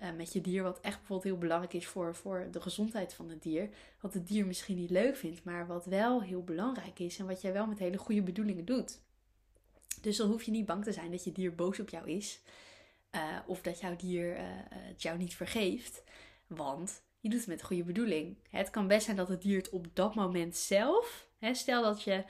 uh, 0.00 0.08
met 0.16 0.32
je 0.32 0.40
dier 0.40 0.62
wat 0.62 0.80
echt 0.80 0.96
bijvoorbeeld 0.96 1.28
heel 1.28 1.38
belangrijk 1.38 1.72
is 1.72 1.86
voor, 1.86 2.14
voor 2.14 2.48
de 2.50 2.60
gezondheid 2.60 3.14
van 3.14 3.28
het 3.28 3.42
dier. 3.42 3.68
Wat 4.00 4.14
het 4.14 4.28
dier 4.28 4.46
misschien 4.46 4.76
niet 4.76 4.90
leuk 4.90 5.16
vindt, 5.16 5.44
maar 5.44 5.66
wat 5.66 5.84
wel 5.84 6.22
heel 6.22 6.44
belangrijk 6.44 6.98
is 6.98 7.18
en 7.18 7.26
wat 7.26 7.40
jij 7.40 7.52
wel 7.52 7.66
met 7.66 7.78
hele 7.78 7.98
goede 7.98 8.22
bedoelingen 8.22 8.64
doet. 8.64 9.02
Dus 10.04 10.16
dan 10.16 10.28
hoef 10.28 10.42
je 10.42 10.50
niet 10.50 10.66
bang 10.66 10.84
te 10.84 10.92
zijn 10.92 11.10
dat 11.10 11.24
je 11.24 11.32
dier 11.32 11.54
boos 11.54 11.80
op 11.80 11.88
jou 11.88 12.10
is. 12.10 12.40
Uh, 13.14 13.38
of 13.46 13.62
dat 13.62 13.80
jouw 13.80 13.96
dier 13.96 14.36
uh, 14.36 14.42
het 14.68 15.02
jou 15.02 15.18
niet 15.18 15.34
vergeeft. 15.34 16.02
Want 16.46 17.02
je 17.20 17.28
doet 17.28 17.38
het 17.38 17.48
met 17.48 17.62
goede 17.62 17.84
bedoeling. 17.84 18.36
Het 18.50 18.70
kan 18.70 18.86
best 18.86 19.04
zijn 19.04 19.16
dat 19.16 19.28
het 19.28 19.42
dier 19.42 19.56
het 19.56 19.70
op 19.70 19.86
dat 19.92 20.14
moment 20.14 20.56
zelf. 20.56 21.28
Hè, 21.38 21.54
stel 21.54 21.82
dat 21.82 22.02
je, 22.02 22.24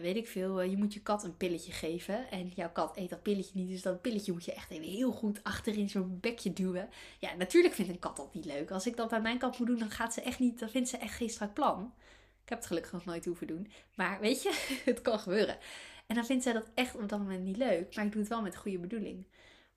weet 0.00 0.16
ik 0.16 0.28
veel, 0.28 0.62
je 0.62 0.76
moet 0.76 0.94
je 0.94 1.02
kat 1.02 1.24
een 1.24 1.36
pilletje 1.36 1.72
geven. 1.72 2.30
En 2.30 2.48
jouw 2.48 2.72
kat 2.72 2.96
eet 2.96 3.10
dat 3.10 3.22
pilletje 3.22 3.58
niet. 3.58 3.68
Dus 3.68 3.82
dat 3.82 4.02
pilletje 4.02 4.32
moet 4.32 4.44
je 4.44 4.52
echt 4.52 4.70
even 4.70 4.84
heel 4.84 5.12
goed 5.12 5.44
achterin 5.44 5.88
zo'n 5.88 6.18
bekje 6.20 6.52
duwen. 6.52 6.88
Ja, 7.18 7.34
natuurlijk 7.34 7.74
vindt 7.74 7.90
een 7.90 7.98
kat 7.98 8.16
dat 8.16 8.34
niet 8.34 8.44
leuk. 8.44 8.70
Als 8.70 8.86
ik 8.86 8.96
dat 8.96 9.08
bij 9.08 9.20
mijn 9.20 9.38
kat 9.38 9.58
moet 9.58 9.66
doen, 9.66 9.78
dan 9.78 9.90
gaat 9.90 10.14
ze 10.14 10.20
echt 10.20 10.38
niet. 10.38 10.58
Dan 10.58 10.70
vindt 10.70 10.88
ze 10.88 10.96
echt 10.96 11.14
geen 11.14 11.30
strak 11.30 11.54
plan. 11.54 11.94
Ik 12.42 12.48
heb 12.48 12.58
het 12.58 12.66
gelukkig 12.66 12.92
nog 12.92 13.04
nooit 13.04 13.24
hoeven 13.24 13.46
doen. 13.46 13.70
Maar 13.94 14.20
weet 14.20 14.42
je, 14.42 14.66
het 14.84 15.02
kan 15.02 15.18
gebeuren. 15.18 15.58
En 16.06 16.14
dan 16.14 16.26
vindt 16.26 16.42
zij 16.42 16.52
dat 16.52 16.70
echt 16.74 16.94
op 16.94 17.08
dat 17.08 17.18
moment 17.18 17.44
niet 17.44 17.56
leuk. 17.56 17.94
Maar 17.94 18.04
ik 18.04 18.12
doe 18.12 18.20
het 18.20 18.30
wel 18.30 18.42
met 18.42 18.56
goede 18.56 18.78
bedoeling. 18.78 19.26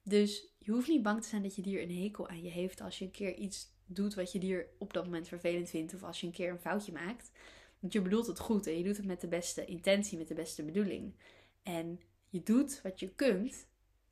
Dus 0.04 0.54
je 0.58 0.72
hoeft 0.72 0.88
niet 0.88 1.04
bang 1.04 1.22
te 1.22 1.28
zijn 1.28 1.44
dat 1.44 1.56
je 1.56 1.62
dier 1.62 1.82
een 1.82 2.02
hekel 2.02 2.28
aan 2.28 2.44
je 2.44 2.50
heeft 2.50 2.82
als 2.82 3.00
je 3.00 3.06
een 3.06 3.12
keer 3.12 3.36
iets 3.36 3.78
doet 3.86 4.14
wat 4.14 4.32
je 4.32 4.40
dier 4.40 4.68
op 4.78 4.94
dat 4.94 5.04
moment 5.04 5.28
vervelend 5.28 5.70
vindt. 5.70 5.94
Of 5.94 6.04
als 6.04 6.20
je 6.20 6.28
een 6.28 6.34
keer 6.34 6.50
een 6.50 6.60
foutje 6.60 6.92
maakt. 6.92 7.32
Want 7.80 7.94
je 7.94 8.02
bedoelt 8.02 8.28
het 8.28 8.40
goed 8.40 8.68
en 8.68 8.78
je 8.78 8.84
doet 8.84 8.98
het 8.98 9.06
met 9.06 9.22
de 9.22 9.28
beste 9.28 9.66
intentie, 9.66 10.18
met 10.18 10.28
de 10.28 10.34
beste 10.34 10.64
bedoeling. 10.64 11.16
En 11.64 12.00
je 12.30 12.44
doet 12.44 12.82
wat 12.82 13.00
je 13.00 13.16
kunt. 13.16 13.68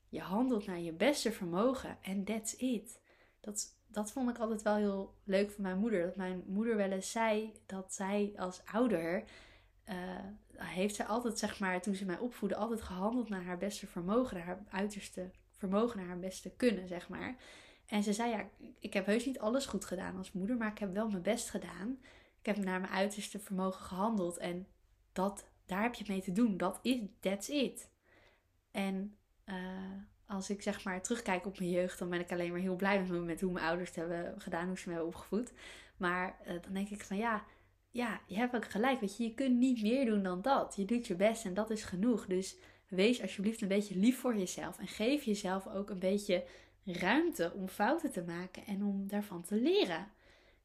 Je 0.09 0.19
handelt 0.19 0.65
naar 0.65 0.79
je 0.79 0.93
beste 0.93 1.31
vermogen 1.31 1.97
en 2.01 2.23
that's 2.23 2.53
it. 2.53 2.99
Dat, 3.39 3.77
dat 3.87 4.11
vond 4.11 4.29
ik 4.29 4.37
altijd 4.37 4.61
wel 4.61 4.75
heel 4.75 5.13
leuk 5.23 5.51
van 5.51 5.63
mijn 5.63 5.77
moeder. 5.77 6.05
Dat 6.05 6.15
mijn 6.15 6.43
moeder 6.47 6.75
wel 6.75 6.91
eens 6.91 7.11
zei 7.11 7.51
dat 7.65 7.93
zij 7.93 8.33
als 8.35 8.61
ouder. 8.65 9.23
Uh, 9.89 9.95
heeft 10.55 10.95
zij 10.95 11.05
altijd, 11.05 11.39
zeg 11.39 11.59
maar, 11.59 11.81
toen 11.81 11.95
ze 11.95 12.05
mij 12.05 12.17
opvoedde, 12.17 12.55
altijd 12.55 12.81
gehandeld 12.81 13.29
naar 13.29 13.43
haar 13.43 13.57
beste 13.57 13.87
vermogen, 13.87 14.37
naar 14.37 14.45
haar 14.45 14.59
uiterste 14.69 15.31
vermogen, 15.51 15.97
naar 15.97 16.07
haar 16.07 16.19
beste 16.19 16.49
kunnen, 16.55 16.87
zeg 16.87 17.09
maar. 17.09 17.35
En 17.85 18.03
ze 18.03 18.13
zei, 18.13 18.29
ja, 18.29 18.49
ik 18.79 18.93
heb 18.93 19.05
heus 19.05 19.25
niet 19.25 19.39
alles 19.39 19.65
goed 19.65 19.85
gedaan 19.85 20.17
als 20.17 20.31
moeder, 20.31 20.57
maar 20.57 20.71
ik 20.71 20.77
heb 20.77 20.93
wel 20.93 21.09
mijn 21.09 21.21
best 21.21 21.49
gedaan. 21.49 21.97
Ik 22.39 22.45
heb 22.45 22.57
naar 22.57 22.79
mijn 22.79 22.93
uiterste 22.93 23.39
vermogen 23.39 23.85
gehandeld 23.85 24.37
en 24.37 24.67
dat, 25.13 25.47
daar 25.65 25.81
heb 25.81 25.93
je 25.93 26.05
mee 26.07 26.21
te 26.21 26.31
doen. 26.31 26.57
Dat 26.57 26.79
is, 26.81 26.99
that's 27.19 27.47
it. 27.47 27.89
En 28.71 29.17
uh, 29.45 29.55
als 30.25 30.49
ik 30.49 30.61
zeg 30.61 30.83
maar 30.83 31.01
terugkijk 31.01 31.45
op 31.45 31.59
mijn 31.59 31.71
jeugd, 31.71 31.99
dan 31.99 32.09
ben 32.09 32.19
ik 32.19 32.31
alleen 32.31 32.51
maar 32.51 32.59
heel 32.59 32.75
blij 32.75 33.01
met, 33.01 33.23
met 33.23 33.41
hoe 33.41 33.51
mijn 33.51 33.65
ouders 33.65 33.89
het 33.89 33.97
hebben 33.97 34.41
gedaan, 34.41 34.67
hoe 34.67 34.77
ze 34.77 34.89
me 34.89 34.95
hebben 34.95 35.13
opgevoed. 35.13 35.53
Maar 35.97 36.37
uh, 36.41 36.61
dan 36.61 36.73
denk 36.73 36.89
ik 36.89 37.03
van 37.03 37.17
ja, 37.17 37.45
ja, 37.97 38.19
je 38.25 38.35
hebt 38.35 38.55
ook 38.55 38.71
gelijk. 38.71 38.99
Weet 38.99 39.17
je, 39.17 39.23
je 39.23 39.33
kunt 39.33 39.57
niet 39.57 39.81
meer 39.81 40.05
doen 40.05 40.23
dan 40.23 40.41
dat. 40.41 40.73
Je 40.75 40.85
doet 40.85 41.07
je 41.07 41.15
best 41.15 41.45
en 41.45 41.53
dat 41.53 41.69
is 41.69 41.83
genoeg. 41.83 42.25
Dus 42.25 42.57
wees 42.87 43.21
alsjeblieft 43.21 43.61
een 43.61 43.67
beetje 43.67 43.97
lief 43.97 44.19
voor 44.19 44.37
jezelf. 44.37 44.79
En 44.79 44.87
geef 44.87 45.23
jezelf 45.23 45.67
ook 45.67 45.89
een 45.89 45.99
beetje 45.99 46.43
ruimte 46.83 47.51
om 47.55 47.67
fouten 47.67 48.11
te 48.11 48.23
maken 48.23 48.65
en 48.65 48.83
om 48.83 49.07
daarvan 49.07 49.43
te 49.43 49.55
leren. 49.55 50.07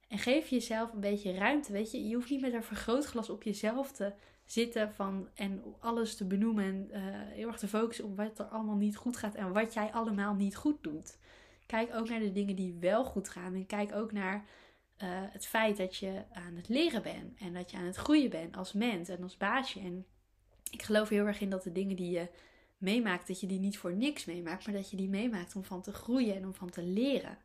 En 0.09 0.19
geef 0.19 0.49
jezelf 0.49 0.93
een 0.93 1.01
beetje 1.01 1.35
ruimte. 1.35 1.73
Weet 1.73 1.91
je, 1.91 2.09
je 2.09 2.15
hoeft 2.15 2.31
niet 2.31 2.41
met 2.41 2.53
een 2.53 2.63
vergrootglas 2.63 3.31
op 3.31 3.43
jezelf 3.43 3.93
te 3.93 4.13
zitten 4.45 4.93
van, 4.93 5.29
en 5.35 5.63
alles 5.79 6.17
te 6.17 6.27
benoemen 6.27 6.65
en 6.65 6.89
uh, 6.91 6.99
heel 7.35 7.47
erg 7.47 7.59
te 7.59 7.69
focussen 7.69 8.05
op 8.05 8.17
wat 8.17 8.39
er 8.39 8.45
allemaal 8.45 8.77
niet 8.77 8.97
goed 8.97 9.17
gaat 9.17 9.35
en 9.35 9.53
wat 9.53 9.75
jij 9.75 9.93
allemaal 9.93 10.35
niet 10.35 10.57
goed 10.57 10.83
doet. 10.83 11.19
Kijk 11.67 11.95
ook 11.95 12.09
naar 12.09 12.21
de 12.21 12.33
dingen 12.33 12.57
die 12.57 12.77
wel 12.81 13.05
goed 13.05 13.29
gaan 13.29 13.55
en 13.55 13.67
kijk 13.67 13.95
ook 13.95 14.13
naar 14.13 14.45
uh, 15.03 15.09
het 15.09 15.47
feit 15.47 15.77
dat 15.77 15.97
je 15.97 16.23
aan 16.33 16.57
het 16.57 16.69
leren 16.69 17.03
bent 17.03 17.39
en 17.39 17.53
dat 17.53 17.71
je 17.71 17.77
aan 17.77 17.85
het 17.85 17.97
groeien 17.97 18.31
bent 18.31 18.57
als 18.57 18.73
mens 18.73 19.09
en 19.09 19.23
als 19.23 19.37
baasje. 19.37 19.81
En 19.81 20.07
ik 20.71 20.83
geloof 20.83 21.09
heel 21.09 21.27
erg 21.27 21.41
in 21.41 21.51
dat 21.51 21.63
de 21.63 21.73
dingen 21.73 21.97
die 21.97 22.11
je 22.11 22.29
meemaakt, 22.79 23.27
dat 23.27 23.41
je 23.41 23.47
die 23.47 23.59
niet 23.59 23.79
voor 23.79 23.93
niks 23.93 24.25
meemaakt, 24.25 24.67
maar 24.67 24.75
dat 24.75 24.91
je 24.91 24.97
die 24.97 25.09
meemaakt 25.09 25.57
om 25.57 25.65
van 25.65 25.83
te 25.83 25.93
groeien 25.93 26.37
en 26.37 26.45
om 26.45 26.55
van 26.55 26.71
te 26.71 26.83
leren. 26.83 27.39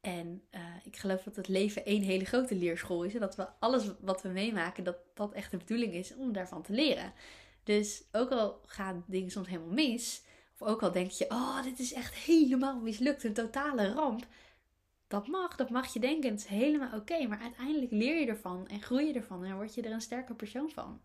En 0.00 0.42
uh, 0.50 0.60
ik 0.84 0.96
geloof 0.96 1.22
dat 1.22 1.36
het 1.36 1.48
leven 1.48 1.84
één 1.84 2.02
hele 2.02 2.24
grote 2.24 2.54
leerschool 2.54 3.02
is. 3.02 3.14
En 3.14 3.20
dat 3.20 3.36
we 3.36 3.46
alles 3.58 3.84
wat 4.00 4.22
we 4.22 4.28
meemaken, 4.28 4.84
dat 4.84 4.96
dat 5.14 5.32
echt 5.32 5.50
de 5.50 5.56
bedoeling 5.56 5.92
is 5.92 6.14
om 6.14 6.32
daarvan 6.32 6.62
te 6.62 6.72
leren. 6.72 7.12
Dus 7.62 8.04
ook 8.12 8.30
al 8.30 8.60
gaan 8.66 9.04
dingen 9.06 9.30
soms 9.30 9.48
helemaal 9.48 9.72
mis. 9.72 10.22
Of 10.58 10.68
ook 10.68 10.82
al 10.82 10.92
denk 10.92 11.10
je, 11.10 11.30
oh, 11.30 11.62
dit 11.62 11.78
is 11.78 11.92
echt 11.92 12.14
helemaal 12.14 12.80
mislukt. 12.80 13.24
Een 13.24 13.32
totale 13.32 13.92
ramp. 13.92 14.26
Dat 15.14 15.26
mag, 15.26 15.56
dat 15.56 15.70
mag 15.70 15.92
je 15.92 16.00
denken. 16.00 16.30
Het 16.30 16.38
is 16.38 16.46
helemaal 16.46 16.98
oké. 16.98 17.26
maar 17.26 17.38
uiteindelijk 17.40 17.92
leer 17.92 18.20
je 18.20 18.26
ervan 18.26 18.68
en 18.68 18.82
groei 18.82 19.06
je 19.06 19.12
ervan. 19.12 19.44
En 19.44 19.54
word 19.54 19.74
je 19.74 19.82
er 19.82 19.92
een 19.92 20.00
sterke 20.00 20.34
persoon 20.34 20.70
van. 20.70 21.00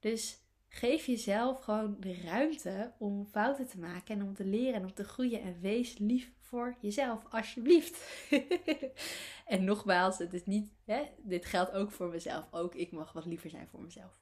Dus 0.00 0.38
geef 0.68 1.06
jezelf 1.06 1.60
gewoon 1.60 1.96
de 2.00 2.20
ruimte 2.20 2.92
om 2.98 3.26
fouten 3.26 3.66
te 3.66 3.78
maken. 3.78 4.14
En 4.14 4.22
om 4.22 4.34
te 4.34 4.44
leren 4.44 4.74
en 4.74 4.84
om 4.84 4.94
te 4.94 5.04
groeien. 5.04 5.42
En 5.42 5.60
wees 5.60 5.98
lief 5.98 6.32
voor 6.38 6.76
jezelf, 6.80 7.24
alsjeblieft. 7.30 8.28
en 9.54 9.64
nogmaals, 9.64 10.18
het 10.18 10.34
is 10.34 10.44
niet, 10.44 10.72
hè, 10.84 11.02
dit 11.18 11.44
geldt 11.44 11.72
ook 11.72 11.90
voor 11.90 12.08
mezelf. 12.08 12.46
Ook 12.50 12.74
ik 12.74 12.92
mag 12.92 13.12
wat 13.12 13.24
liever 13.24 13.50
zijn 13.50 13.68
voor 13.68 13.82
mezelf. 13.82 14.18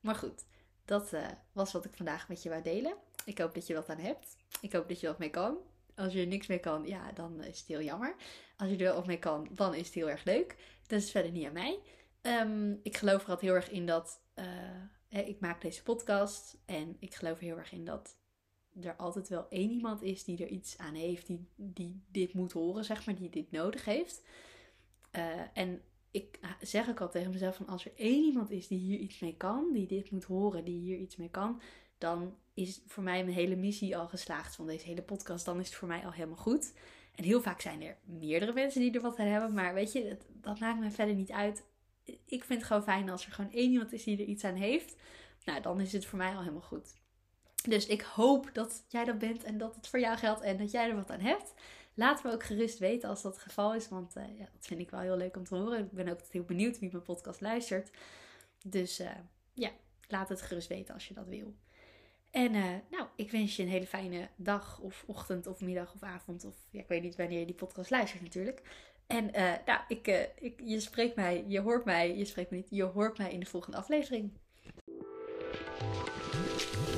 Maar 0.00 0.14
goed, 0.14 0.44
dat 0.84 1.12
uh, 1.12 1.26
was 1.52 1.72
wat 1.72 1.84
ik 1.84 1.94
vandaag 1.94 2.28
met 2.28 2.42
je 2.42 2.48
wou 2.48 2.62
delen. 2.62 2.94
Ik 3.24 3.38
hoop 3.38 3.54
dat 3.54 3.66
je 3.66 3.74
wat 3.74 3.88
aan 3.88 3.98
hebt. 3.98 4.36
Ik 4.60 4.72
hoop 4.72 4.88
dat 4.88 5.00
je 5.00 5.06
wat 5.06 5.18
mee 5.18 5.30
kan. 5.30 5.56
Als 5.96 6.12
je 6.12 6.20
er 6.20 6.26
niks 6.26 6.46
mee 6.46 6.58
kan, 6.58 6.86
ja, 6.86 7.12
dan 7.12 7.42
is 7.42 7.58
het 7.58 7.68
heel 7.68 7.82
jammer. 7.82 8.14
Als 8.56 8.70
je 8.70 8.76
er 8.76 8.82
wel 8.82 9.04
mee 9.04 9.18
kan, 9.18 9.48
dan 9.50 9.74
is 9.74 9.86
het 9.86 9.94
heel 9.94 10.10
erg 10.10 10.24
leuk. 10.24 10.56
Dat 10.86 11.00
is 11.00 11.10
verder 11.10 11.32
niet 11.32 11.46
aan 11.46 11.52
mij. 11.52 11.78
Um, 12.22 12.80
ik 12.82 12.96
geloof 12.96 13.22
er 13.22 13.28
altijd 13.28 13.40
heel 13.40 13.54
erg 13.54 13.70
in 13.70 13.86
dat. 13.86 14.20
Uh, 14.34 15.26
ik 15.28 15.40
maak 15.40 15.60
deze 15.60 15.82
podcast. 15.82 16.58
En 16.64 16.96
ik 16.98 17.14
geloof 17.14 17.38
er 17.38 17.44
heel 17.44 17.58
erg 17.58 17.72
in 17.72 17.84
dat 17.84 18.16
er 18.82 18.96
altijd 18.96 19.28
wel 19.28 19.46
één 19.48 19.70
iemand 19.70 20.02
is 20.02 20.24
die 20.24 20.42
er 20.42 20.48
iets 20.48 20.78
aan 20.78 20.94
heeft, 20.94 21.26
die, 21.26 21.48
die 21.56 22.02
dit 22.10 22.32
moet 22.32 22.52
horen, 22.52 22.84
zeg 22.84 23.06
maar, 23.06 23.14
die 23.14 23.30
dit 23.30 23.50
nodig 23.50 23.84
heeft. 23.84 24.22
Uh, 25.12 25.40
en 25.52 25.82
ik 26.10 26.38
zeg 26.60 26.88
ook 26.88 27.00
al 27.00 27.10
tegen 27.10 27.30
mezelf 27.30 27.56
van 27.56 27.66
als 27.66 27.84
er 27.84 27.92
één 27.96 28.24
iemand 28.24 28.50
is 28.50 28.66
die 28.66 28.78
hier 28.78 28.98
iets 28.98 29.18
mee 29.18 29.36
kan, 29.36 29.72
die 29.72 29.86
dit 29.86 30.10
moet 30.10 30.24
horen, 30.24 30.64
die 30.64 30.80
hier 30.80 30.96
iets 30.96 31.16
mee 31.16 31.30
kan, 31.30 31.60
dan 31.98 32.36
is 32.54 32.80
voor 32.86 33.02
mij 33.02 33.24
mijn 33.24 33.36
hele 33.36 33.56
missie 33.56 33.96
al 33.96 34.08
geslaagd 34.08 34.54
van 34.54 34.66
deze 34.66 34.86
hele 34.86 35.02
podcast. 35.02 35.44
Dan 35.44 35.60
is 35.60 35.66
het 35.66 35.76
voor 35.76 35.88
mij 35.88 36.04
al 36.04 36.12
helemaal 36.12 36.36
goed. 36.36 36.72
En 37.14 37.24
heel 37.24 37.42
vaak 37.42 37.60
zijn 37.60 37.82
er 37.82 37.96
meerdere 38.04 38.52
mensen 38.52 38.80
die 38.80 38.92
er 38.92 39.00
wat 39.00 39.18
aan 39.18 39.26
hebben, 39.26 39.54
maar 39.54 39.74
weet 39.74 39.92
je, 39.92 40.18
dat, 40.32 40.58
maakt 40.58 40.80
me 40.80 40.90
verder 40.90 41.14
niet 41.14 41.30
uit. 41.30 41.64
Ik 42.24 42.44
vind 42.44 42.58
het 42.58 42.64
gewoon 42.64 42.82
fijn 42.82 43.10
als 43.10 43.26
er 43.26 43.32
gewoon 43.32 43.52
één 43.52 43.70
iemand 43.70 43.92
is 43.92 44.04
die 44.04 44.18
er 44.18 44.24
iets 44.24 44.44
aan 44.44 44.54
heeft. 44.54 44.96
Nou, 45.44 45.60
dan 45.60 45.80
is 45.80 45.92
het 45.92 46.06
voor 46.06 46.18
mij 46.18 46.32
al 46.32 46.38
helemaal 46.38 46.60
goed. 46.60 46.94
Dus 47.68 47.86
ik 47.86 48.00
hoop 48.02 48.50
dat 48.52 48.84
jij 48.88 49.04
dat 49.04 49.18
bent 49.18 49.44
en 49.44 49.58
dat 49.58 49.74
het 49.74 49.88
voor 49.88 50.00
jou 50.00 50.16
geldt 50.16 50.40
en 50.40 50.56
dat 50.56 50.70
jij 50.70 50.88
er 50.88 50.96
wat 50.96 51.10
aan 51.10 51.20
hebt. 51.20 51.54
Laat 51.94 52.24
me 52.24 52.32
ook 52.32 52.42
gerust 52.42 52.78
weten 52.78 53.08
als 53.08 53.22
dat 53.22 53.34
het 53.34 53.42
geval 53.42 53.74
is, 53.74 53.88
want 53.88 54.16
uh, 54.16 54.38
ja, 54.38 54.48
dat 54.52 54.66
vind 54.66 54.80
ik 54.80 54.90
wel 54.90 55.00
heel 55.00 55.16
leuk 55.16 55.36
om 55.36 55.44
te 55.44 55.54
horen. 55.54 55.78
Ik 55.78 55.90
ben 55.90 56.08
ook 56.08 56.20
heel 56.30 56.44
benieuwd 56.44 56.78
wie 56.78 56.90
mijn 56.92 57.02
podcast 57.02 57.40
luistert. 57.40 57.90
Dus 58.64 59.00
uh, 59.00 59.10
ja, 59.52 59.70
laat 60.08 60.28
het 60.28 60.42
gerust 60.42 60.68
weten 60.68 60.94
als 60.94 61.08
je 61.08 61.14
dat 61.14 61.26
wil. 61.26 61.54
En 62.34 62.54
uh, 62.54 62.64
nou, 62.90 63.06
ik 63.16 63.30
wens 63.30 63.56
je 63.56 63.62
een 63.62 63.68
hele 63.68 63.86
fijne 63.86 64.28
dag 64.36 64.80
of 64.80 65.04
ochtend 65.06 65.46
of 65.46 65.60
middag 65.60 65.94
of 65.94 66.02
avond. 66.02 66.44
Of 66.44 66.54
ja, 66.70 66.80
ik 66.80 66.88
weet 66.88 67.02
niet 67.02 67.16
wanneer 67.16 67.38
je 67.38 67.46
die 67.46 67.54
podcast 67.54 67.90
luistert 67.90 68.22
natuurlijk. 68.22 68.62
En 69.06 69.30
nou, 69.66 69.80
ik, 69.88 70.30
ik, 70.40 70.60
je 70.64 70.80
spreekt 70.80 71.16
mij, 71.16 71.44
je 71.46 71.60
hoort 71.60 71.84
mij, 71.84 72.16
je 72.16 72.24
spreekt 72.24 72.50
me 72.50 72.56
niet, 72.56 72.66
je 72.70 72.82
hoort 72.82 73.18
mij 73.18 73.32
in 73.32 73.40
de 73.40 73.46
volgende 73.46 73.76
aflevering. 73.76 74.30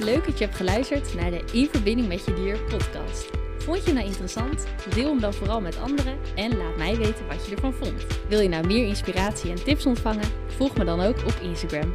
Leuk 0.00 0.24
dat 0.24 0.38
je 0.38 0.44
hebt 0.44 0.56
geluisterd 0.56 1.14
naar 1.14 1.30
de 1.30 1.44
In 1.52 1.68
Verbinding 1.68 2.08
met 2.08 2.24
Je 2.24 2.34
Dier 2.34 2.62
podcast. 2.62 3.30
Vond 3.58 3.84
je 3.84 3.92
nou 3.92 4.06
interessant? 4.06 4.66
Deel 4.94 5.08
hem 5.08 5.20
dan 5.20 5.34
vooral 5.34 5.60
met 5.60 5.78
anderen 5.78 6.18
en 6.34 6.56
laat 6.56 6.76
mij 6.76 6.96
weten 6.96 7.26
wat 7.26 7.46
je 7.46 7.54
ervan 7.54 7.72
vond. 7.72 8.06
Wil 8.28 8.40
je 8.40 8.48
nou 8.48 8.66
meer 8.66 8.86
inspiratie 8.86 9.50
en 9.50 9.64
tips 9.64 9.86
ontvangen? 9.86 10.28
Volg 10.46 10.76
me 10.76 10.84
dan 10.84 11.00
ook 11.00 11.18
op 11.18 11.38
Instagram, 11.42 11.94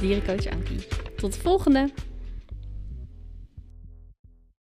dierencoachankie. 0.00 0.86
Tot 1.16 1.32
de 1.32 1.40
volgende! 1.40 2.14